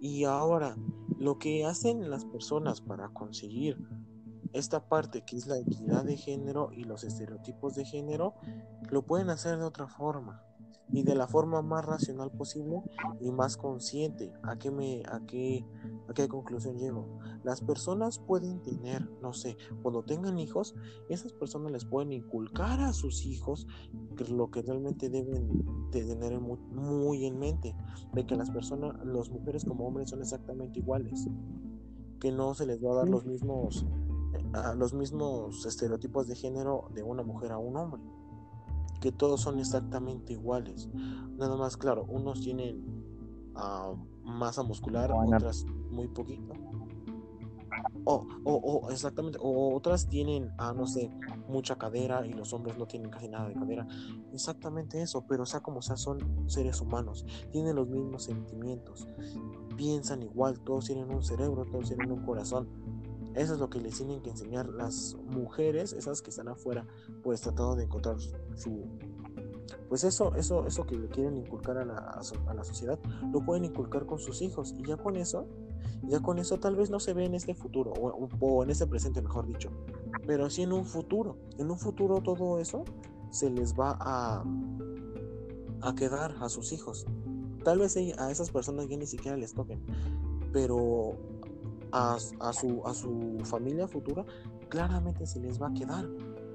Y 0.00 0.24
ahora, 0.24 0.76
lo 1.18 1.38
que 1.38 1.64
hacen 1.64 2.08
las 2.10 2.24
personas 2.24 2.80
para 2.80 3.08
conseguir 3.08 3.76
esta 4.58 4.88
parte 4.88 5.22
que 5.22 5.36
es 5.36 5.46
la 5.46 5.58
equidad 5.58 6.04
de 6.04 6.16
género 6.16 6.70
y 6.72 6.84
los 6.84 7.04
estereotipos 7.04 7.74
de 7.74 7.84
género, 7.84 8.34
lo 8.90 9.02
pueden 9.02 9.30
hacer 9.30 9.58
de 9.58 9.64
otra 9.64 9.86
forma. 9.86 10.42
y 10.88 11.02
de 11.02 11.16
la 11.16 11.26
forma 11.26 11.62
más 11.62 11.84
racional 11.84 12.30
posible 12.30 12.80
y 13.20 13.32
más 13.32 13.56
consciente. 13.56 14.32
¿A 14.44 14.56
qué, 14.56 14.70
me, 14.70 15.02
a 15.10 15.18
qué, 15.26 15.66
a 16.08 16.14
qué 16.14 16.28
conclusión 16.28 16.78
llego? 16.78 17.18
Las 17.42 17.60
personas 17.60 18.20
pueden 18.20 18.62
tener, 18.62 19.10
no 19.20 19.32
sé, 19.32 19.56
cuando 19.82 20.04
tengan 20.04 20.38
hijos, 20.38 20.76
esas 21.08 21.32
personas 21.32 21.72
les 21.72 21.84
pueden 21.84 22.12
inculcar 22.12 22.78
a 22.80 22.92
sus 22.92 23.26
hijos 23.26 23.66
lo 24.28 24.48
que 24.52 24.62
realmente 24.62 25.08
deben 25.08 25.64
de 25.90 26.04
tener 26.04 26.38
muy, 26.38 26.58
muy 26.70 27.26
en 27.26 27.40
mente, 27.40 27.74
de 28.14 28.24
que 28.24 28.36
las 28.36 28.50
personas, 28.50 28.94
las 29.04 29.28
mujeres 29.28 29.64
como 29.64 29.88
hombres 29.88 30.10
son 30.10 30.20
exactamente 30.20 30.78
iguales, 30.78 31.26
que 32.20 32.30
no 32.30 32.54
se 32.54 32.64
les 32.64 32.82
va 32.82 32.92
a 32.92 32.96
dar 32.98 33.08
los 33.08 33.26
mismos 33.26 33.84
a 34.52 34.74
los 34.74 34.94
mismos 34.94 35.64
estereotipos 35.66 36.26
de 36.26 36.36
género 36.36 36.88
de 36.94 37.02
una 37.02 37.22
mujer 37.22 37.52
a 37.52 37.58
un 37.58 37.76
hombre 37.76 38.02
que 39.00 39.12
todos 39.12 39.40
son 39.40 39.58
exactamente 39.58 40.32
iguales. 40.32 40.88
Nada 41.36 41.56
más, 41.56 41.76
claro, 41.76 42.04
unos 42.08 42.40
tienen 42.40 42.84
uh, 43.54 43.96
masa 44.24 44.62
muscular, 44.62 45.12
otras 45.12 45.64
muy 45.90 46.08
poquito. 46.08 46.54
O, 48.04 48.26
o, 48.44 48.54
o, 48.54 48.90
exactamente, 48.90 49.38
o 49.40 49.74
otras 49.74 50.08
tienen, 50.08 50.50
ah, 50.58 50.72
no 50.72 50.86
sé, 50.86 51.10
mucha 51.48 51.76
cadera 51.76 52.26
y 52.26 52.32
los 52.32 52.52
hombres 52.52 52.78
no 52.78 52.86
tienen 52.86 53.10
casi 53.10 53.28
nada 53.28 53.48
de 53.48 53.54
cadera. 53.54 53.86
Exactamente 54.32 55.02
eso, 55.02 55.24
pero 55.26 55.44
sea 55.44 55.60
como 55.60 55.82
sea, 55.82 55.96
son 55.96 56.18
seres 56.48 56.80
humanos, 56.80 57.26
tienen 57.50 57.76
los 57.76 57.88
mismos 57.88 58.24
sentimientos, 58.24 59.08
piensan 59.76 60.22
igual, 60.22 60.60
todos 60.60 60.86
tienen 60.86 61.12
un 61.12 61.22
cerebro, 61.22 61.64
todos 61.64 61.88
tienen 61.88 62.10
un 62.10 62.24
corazón 62.24 62.68
eso 63.36 63.54
es 63.54 63.60
lo 63.60 63.68
que 63.68 63.80
les 63.80 63.96
tienen 63.96 64.22
que 64.22 64.30
enseñar 64.30 64.68
las 64.68 65.16
mujeres, 65.26 65.92
esas 65.92 66.22
que 66.22 66.30
están 66.30 66.48
afuera, 66.48 66.86
pues 67.22 67.42
tratando 67.42 67.76
de 67.76 67.84
encontrar 67.84 68.16
su... 68.54 68.84
Pues 69.88 70.04
eso, 70.04 70.34
eso, 70.36 70.66
eso 70.66 70.86
que 70.86 70.96
le 70.96 71.08
quieren 71.08 71.36
inculcar 71.36 71.76
a 71.76 71.84
la, 71.84 72.20
a 72.46 72.54
la 72.54 72.64
sociedad, 72.64 72.98
lo 73.32 73.44
pueden 73.44 73.64
inculcar 73.64 74.06
con 74.06 74.18
sus 74.18 74.40
hijos. 74.42 74.74
Y 74.78 74.86
ya 74.86 74.96
con 74.96 75.16
eso, 75.16 75.46
ya 76.04 76.20
con 76.20 76.38
eso 76.38 76.58
tal 76.58 76.76
vez 76.76 76.88
no 76.88 76.98
se 76.98 77.12
ve 77.14 77.24
en 77.24 77.34
este 77.34 77.54
futuro, 77.54 77.92
o, 77.92 78.28
o 78.40 78.62
en 78.62 78.70
este 78.70 78.86
presente, 78.86 79.20
mejor 79.20 79.46
dicho, 79.46 79.70
pero 80.26 80.48
sí 80.50 80.62
en 80.62 80.72
un 80.72 80.84
futuro. 80.84 81.36
En 81.58 81.70
un 81.70 81.78
futuro 81.78 82.20
todo 82.20 82.58
eso 82.58 82.84
se 83.30 83.50
les 83.50 83.74
va 83.74 83.96
a, 84.00 84.44
a 85.82 85.94
quedar 85.94 86.34
a 86.40 86.48
sus 86.48 86.72
hijos. 86.72 87.06
Tal 87.64 87.78
vez 87.80 87.96
a 87.96 88.30
esas 88.30 88.50
personas 88.50 88.88
ya 88.88 88.96
ni 88.96 89.06
siquiera 89.06 89.36
les 89.36 89.52
toquen, 89.52 89.84
pero 90.52 91.16
a, 91.96 92.52
su, 92.52 92.82
a 92.84 92.94
su 92.94 93.38
familia 93.44 93.88
futura, 93.88 94.24
claramente 94.68 95.26
se 95.26 95.40
les 95.40 95.60
va 95.60 95.68
a 95.68 95.74
quedar 95.74 96.06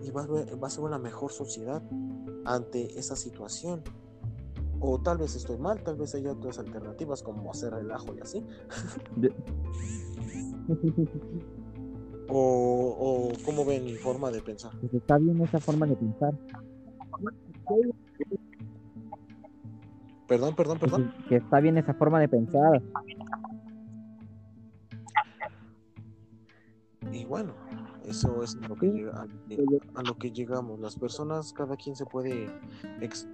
y 0.03 0.11
va 0.11 0.23
a, 0.23 0.27
va 0.27 0.67
a 0.67 0.69
ser 0.69 0.83
una 0.83 0.99
mejor 0.99 1.31
sociedad 1.31 1.81
ante 2.45 2.99
esa 2.99 3.15
situación. 3.15 3.81
O 4.79 4.99
tal 4.99 5.19
vez 5.19 5.35
estoy 5.35 5.57
mal, 5.57 5.83
tal 5.83 5.95
vez 5.95 6.15
hay 6.15 6.25
otras 6.27 6.57
alternativas 6.57 7.21
como 7.21 7.51
hacer 7.51 7.73
relajo 7.73 8.15
y 8.15 8.19
así. 8.19 8.45
o, 12.29 12.97
o 12.99 13.31
cómo 13.45 13.63
ven 13.63 13.85
mi 13.85 13.95
forma 13.95 14.31
de 14.31 14.41
pensar. 14.41 14.71
Pues 14.79 14.93
está 14.93 15.17
bien 15.17 15.39
esa 15.41 15.59
forma 15.59 15.85
de 15.85 15.95
pensar. 15.95 16.33
Perdón, 20.27 20.55
perdón, 20.55 20.79
perdón. 20.79 21.13
Que 21.27 21.35
está 21.35 21.59
bien 21.59 21.77
esa 21.77 21.93
forma 21.93 22.19
de 22.19 22.27
pensar. 22.27 22.81
Y 27.11 27.25
bueno, 27.25 27.53
eso 28.05 28.41
es 28.43 28.55
lo 28.55 28.75
que 28.75 28.87
llega, 28.87 29.27
a, 29.95 30.03
lo 30.03 30.17
que 30.17 30.31
llegamos. 30.31 30.79
Las 30.79 30.97
personas, 30.97 31.53
cada 31.53 31.75
quien 31.75 31.95
se 31.95 32.05
puede, 32.05 32.47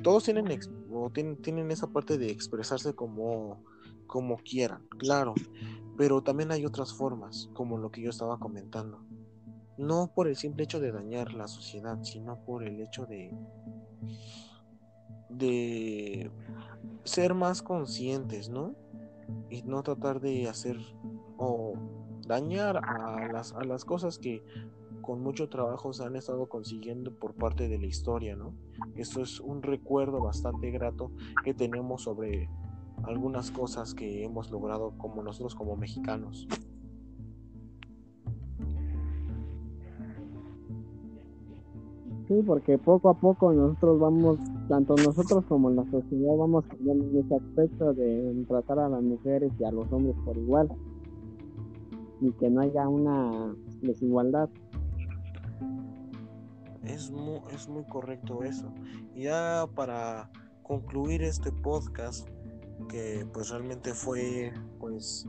todos 0.03 0.23
tienen, 0.23 0.47
o 0.91 1.09
tienen, 1.09 1.37
tienen 1.37 1.71
esa 1.71 1.87
parte 1.87 2.17
de 2.17 2.29
expresarse 2.29 2.93
como, 2.93 3.63
como 4.07 4.37
quieran, 4.37 4.87
claro, 4.97 5.35
pero 5.97 6.21
también 6.21 6.51
hay 6.51 6.65
otras 6.65 6.93
formas, 6.93 7.49
como 7.53 7.77
lo 7.77 7.91
que 7.91 8.01
yo 8.01 8.09
estaba 8.09 8.39
comentando. 8.39 9.03
No 9.77 10.11
por 10.13 10.27
el 10.27 10.35
simple 10.35 10.63
hecho 10.63 10.79
de 10.79 10.91
dañar 10.91 11.33
la 11.33 11.47
sociedad, 11.47 12.01
sino 12.03 12.43
por 12.45 12.63
el 12.63 12.81
hecho 12.81 13.05
de, 13.05 13.31
de 15.29 16.31
ser 17.03 17.35
más 17.35 17.61
conscientes, 17.61 18.49
¿no? 18.49 18.75
Y 19.49 19.61
no 19.63 19.83
tratar 19.83 20.19
de 20.19 20.47
hacer 20.47 20.77
o 21.37 21.73
dañar 22.27 22.77
a 22.77 23.27
las, 23.31 23.53
a 23.53 23.63
las 23.63 23.85
cosas 23.85 24.19
que 24.19 24.43
con 25.01 25.23
mucho 25.23 25.47
trabajo 25.47 25.93
se 25.93 26.03
han 26.03 26.17
estado 26.17 26.47
consiguiendo 26.47 27.13
por 27.13 27.33
parte 27.33 27.69
de 27.69 27.79
la 27.79 27.85
historia, 27.85 28.35
¿no? 28.35 28.53
Esto 28.95 29.21
es 29.21 29.39
un 29.39 29.63
recuerdo 29.63 30.19
bastante 30.19 30.69
grato 30.69 31.11
que 31.45 31.53
tenemos 31.53 32.03
sobre 32.03 32.49
algunas 33.03 33.49
cosas 33.51 33.93
que 33.93 34.25
hemos 34.25 34.51
logrado 34.51 34.91
como 34.97 35.23
nosotros 35.23 35.55
como 35.55 35.77
mexicanos. 35.77 36.45
Sí, 42.27 42.43
porque 42.45 42.77
poco 42.77 43.07
a 43.07 43.13
poco 43.13 43.53
nosotros 43.53 44.01
vamos, 44.01 44.39
tanto 44.67 44.95
nosotros 44.97 45.45
como 45.45 45.69
la 45.69 45.89
sociedad 45.89 46.35
vamos 46.35 46.65
cambiando 46.65 47.05
ese 47.17 47.35
aspecto 47.35 47.93
de 47.93 48.43
tratar 48.49 48.79
a 48.79 48.89
las 48.89 49.01
mujeres 49.01 49.53
y 49.57 49.63
a 49.63 49.71
los 49.71 49.89
hombres 49.93 50.17
por 50.25 50.35
igual 50.35 50.69
y 52.21 52.31
que 52.33 52.49
no 52.49 52.61
haya 52.61 52.87
una 52.87 53.55
desigualdad. 53.81 54.49
Es 56.83 57.11
muy, 57.11 57.41
es 57.53 57.67
muy 57.67 57.83
correcto 57.85 58.43
eso. 58.43 58.71
Ya 59.15 59.67
para 59.75 60.31
concluir 60.63 61.21
este 61.23 61.51
podcast, 61.51 62.27
que 62.89 63.25
pues 63.33 63.49
realmente 63.49 63.93
fue 63.93 64.53
pues 64.79 65.27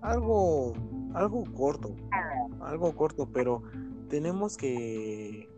algo, 0.00 0.72
algo 1.14 1.44
corto, 1.54 1.94
algo 2.60 2.94
corto, 2.94 3.28
pero 3.32 3.62
tenemos 4.08 4.56
que, 4.56 5.48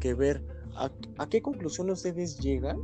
que 0.00 0.14
ver 0.14 0.44
a, 0.74 0.90
a 1.18 1.28
qué 1.28 1.42
conclusión 1.42 1.90
ustedes 1.90 2.38
llegan 2.38 2.78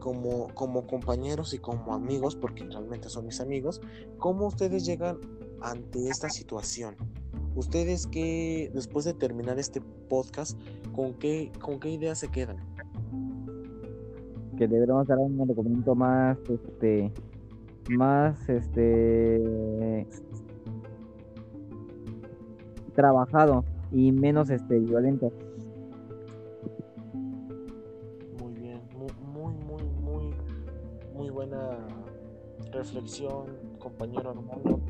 como, 0.00 0.48
como 0.54 0.86
compañeros 0.86 1.54
y 1.54 1.58
como 1.58 1.94
amigos, 1.94 2.34
porque 2.34 2.64
realmente 2.64 3.08
son 3.08 3.26
mis 3.26 3.40
amigos, 3.40 3.80
cómo 4.18 4.46
ustedes 4.46 4.84
llegan 4.84 5.18
ante 5.60 6.08
esta 6.08 6.28
situación? 6.28 6.96
¿Ustedes 7.54 8.06
que 8.06 8.70
después 8.72 9.04
de 9.04 9.14
terminar 9.14 9.58
este 9.58 9.80
podcast, 10.08 10.58
con 10.94 11.14
qué, 11.14 11.50
con 11.60 11.80
qué 11.80 11.90
ideas 11.90 12.18
se 12.18 12.28
quedan? 12.28 12.58
Que 14.56 14.68
deberíamos 14.68 15.06
dar 15.06 15.18
un 15.18 15.36
documento 15.36 15.94
más, 15.94 16.38
este, 16.48 17.12
más, 17.90 18.48
este, 18.48 20.06
trabajado 22.94 23.64
y 23.90 24.12
menos, 24.12 24.50
este, 24.50 24.78
violento. 24.78 25.32
Muy 28.38 28.54
bien, 28.54 28.80
muy, 28.94 29.54
muy, 29.54 29.84
muy, 29.84 30.34
muy 31.14 31.30
buena 31.30 31.78
reflexión 32.72 33.46
compañero 33.78 34.30
Armando. 34.30 34.80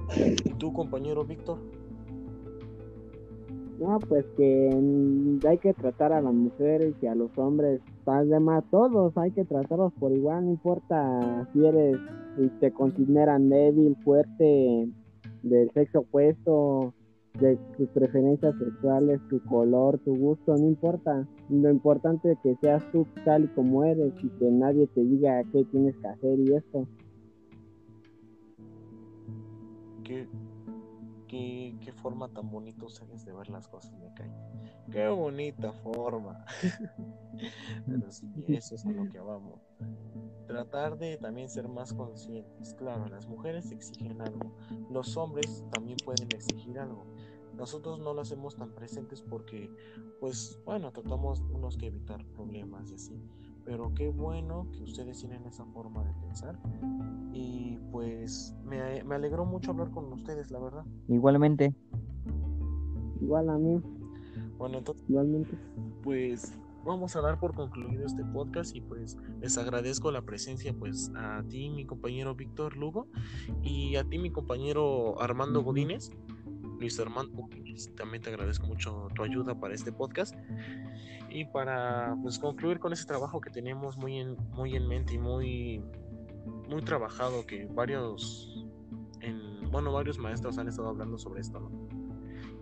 ¿Y 0.44 0.54
tú, 0.54 0.72
compañero 0.72 1.24
Víctor? 1.24 1.58
No, 3.78 3.98
pues 4.08 4.26
que 4.36 4.68
hay 5.48 5.58
que 5.58 5.72
tratar 5.72 6.12
a 6.12 6.20
las 6.20 6.34
mujeres 6.34 6.94
y 7.00 7.06
a 7.06 7.14
los 7.14 7.30
hombres, 7.38 7.80
además 8.04 8.62
todos 8.70 9.16
hay 9.16 9.30
que 9.30 9.46
tratarlos 9.46 9.94
por 9.94 10.12
igual, 10.12 10.44
no 10.44 10.50
importa 10.50 11.48
si 11.52 11.64
eres 11.64 11.96
y 12.36 12.48
te 12.60 12.72
consideran 12.72 13.48
débil, 13.48 13.96
fuerte, 14.04 14.86
del 15.42 15.70
sexo 15.72 16.00
opuesto, 16.00 16.92
de 17.38 17.56
tus 17.78 17.88
preferencias 17.90 18.54
sexuales, 18.58 19.20
tu 19.30 19.42
color, 19.44 19.98
tu 20.00 20.14
gusto, 20.14 20.56
no 20.56 20.66
importa. 20.66 21.26
Lo 21.48 21.70
importante 21.70 22.32
es 22.32 22.38
que 22.42 22.56
seas 22.56 22.84
tú 22.92 23.06
tal 23.24 23.44
y 23.44 23.48
como 23.48 23.84
eres 23.84 24.12
y 24.22 24.28
que 24.28 24.50
nadie 24.50 24.86
te 24.88 25.02
diga 25.02 25.42
qué 25.52 25.64
tienes 25.64 25.96
que 25.96 26.06
hacer 26.06 26.38
y 26.40 26.54
esto. 26.54 26.86
Qué, 31.28 31.76
qué, 31.80 31.92
forma 31.92 32.28
tan 32.28 32.50
bonita 32.50 32.84
ustedes 32.84 33.24
de 33.24 33.32
ver 33.32 33.48
las 33.50 33.68
cosas, 33.68 33.92
me 33.98 34.12
cae. 34.14 34.30
Qué 34.90 35.08
bonita 35.08 35.72
forma. 35.72 36.44
Pero 37.86 38.10
sí, 38.10 38.26
eso 38.48 38.74
es 38.74 38.84
a 38.84 38.90
lo 38.90 39.08
que 39.08 39.20
vamos. 39.20 39.60
Tratar 40.46 40.98
de 40.98 41.16
también 41.18 41.48
ser 41.48 41.68
más 41.68 41.92
conscientes. 41.92 42.74
Claro, 42.74 43.06
las 43.08 43.28
mujeres 43.28 43.70
exigen 43.70 44.20
algo, 44.20 44.56
los 44.90 45.16
hombres 45.16 45.64
también 45.70 45.96
pueden 46.04 46.26
exigir 46.34 46.78
algo. 46.78 47.06
Nosotros 47.54 48.00
no 48.00 48.14
lo 48.14 48.22
hacemos 48.22 48.56
tan 48.56 48.70
presentes 48.74 49.22
porque, 49.22 49.70
pues, 50.18 50.58
bueno, 50.64 50.90
tratamos 50.92 51.40
unos 51.52 51.76
que 51.76 51.86
evitar 51.86 52.24
problemas 52.26 52.90
y 52.90 52.94
así 52.94 53.22
pero 53.64 53.92
qué 53.94 54.08
bueno 54.08 54.66
que 54.72 54.82
ustedes 54.82 55.18
tienen 55.20 55.44
esa 55.46 55.64
forma 55.66 56.04
de 56.04 56.12
pensar 56.20 56.58
y 57.32 57.78
pues 57.92 58.54
me, 58.64 59.02
me 59.04 59.14
alegró 59.14 59.44
mucho 59.44 59.70
hablar 59.70 59.90
con 59.90 60.12
ustedes, 60.12 60.50
la 60.50 60.58
verdad. 60.58 60.84
Igualmente. 61.08 61.74
Igual 63.20 63.50
a 63.50 63.58
mí. 63.58 63.80
Bueno, 64.58 64.78
entonces, 64.78 65.04
Igualmente. 65.08 65.56
pues 66.02 66.52
vamos 66.84 67.14
a 67.16 67.20
dar 67.20 67.38
por 67.38 67.54
concluido 67.54 68.06
este 68.06 68.24
podcast 68.24 68.74
y 68.74 68.80
pues 68.80 69.18
les 69.40 69.58
agradezco 69.58 70.10
la 70.10 70.22
presencia 70.22 70.74
pues 70.78 71.12
a 71.14 71.42
ti 71.48 71.70
mi 71.70 71.84
compañero 71.84 72.34
Víctor 72.34 72.76
Lugo 72.76 73.06
y 73.62 73.96
a 73.96 74.04
ti 74.04 74.18
mi 74.18 74.30
compañero 74.30 75.20
Armando 75.20 75.62
Godínez 75.62 76.10
Luis 76.80 76.98
Armando 76.98 77.48
también 77.94 78.22
te 78.22 78.30
agradezco 78.30 78.66
mucho 78.66 79.08
tu 79.14 79.22
ayuda 79.22 79.54
para 79.54 79.74
este 79.74 79.92
podcast. 79.92 80.34
Y 81.28 81.44
para 81.44 82.16
pues 82.22 82.38
concluir 82.38 82.80
con 82.80 82.92
ese 82.92 83.06
trabajo 83.06 83.40
que 83.40 83.50
tenemos 83.50 83.96
muy 83.98 84.18
en, 84.18 84.36
muy 84.50 84.74
en 84.74 84.88
mente 84.88 85.14
y 85.14 85.18
muy 85.18 85.84
muy 86.68 86.82
trabajado 86.82 87.46
que 87.46 87.66
varios 87.66 88.66
en, 89.20 89.70
bueno 89.70 89.92
varios 89.92 90.18
maestros 90.18 90.56
han 90.58 90.68
estado 90.68 90.88
hablando 90.88 91.18
sobre 91.18 91.40
esto 91.40 91.60
¿no? 91.60 91.70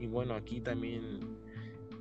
y 0.01 0.07
bueno 0.07 0.35
aquí 0.35 0.61
también 0.61 1.21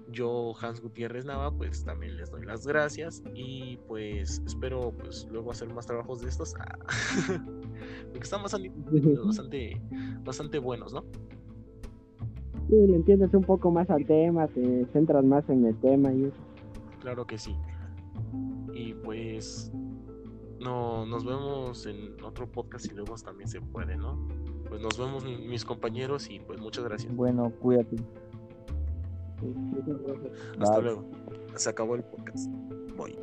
yo 0.10 0.54
Hans 0.60 0.82
Gutiérrez 0.82 1.26
Nava 1.26 1.52
pues 1.52 1.84
también 1.86 2.18
les 2.18 2.32
doy 2.32 2.46
las 2.46 2.66
gracias 2.66 3.22
y 3.36 3.78
pues 3.88 4.42
espero 4.46 4.92
pues 4.98 5.28
luego 5.30 5.52
hacer 5.52 5.72
más 5.74 5.86
trabajos 5.86 6.22
de 6.22 6.30
estos. 6.30 6.54
Porque 8.12 8.24
están 8.24 8.42
bastante 8.42 8.72
bastante 9.26 9.82
bastante 10.24 10.60
buenos 10.60 10.94
no 10.94 11.04
Sí, 12.70 12.76
le 12.76 12.98
entiendes 12.98 13.34
un 13.34 13.44
poco 13.44 13.72
más 13.72 13.90
al 13.90 14.06
tema, 14.06 14.48
te 14.48 14.86
centras 14.92 15.24
más 15.24 15.50
en 15.50 15.66
el 15.66 15.76
tema 15.80 16.12
y 16.12 16.26
eso. 16.26 16.38
Claro 17.02 17.26
que 17.26 17.38
sí. 17.38 17.56
Y 18.74 18.94
pues 18.94 19.72
no, 20.60 21.06
nos 21.06 21.26
vemos 21.26 21.86
en 21.86 22.22
otro 22.24 22.52
podcast 22.52 22.86
y 22.92 22.96
luego 22.96 23.16
también 23.16 23.48
se 23.48 23.62
puede, 23.62 23.96
¿no? 23.96 24.28
Pues 24.68 24.82
nos 24.82 24.98
vemos 24.98 25.24
mis 25.24 25.64
compañeros 25.64 26.30
y 26.30 26.40
pues 26.40 26.60
muchas 26.60 26.84
gracias. 26.84 27.16
Bueno, 27.16 27.52
cuídate. 27.60 27.96
Hasta 30.60 30.80
luego. 30.80 31.06
Se 31.56 31.70
acabó 31.70 31.96
el 31.96 32.04
podcast. 32.04 32.50
Voy. 32.98 33.16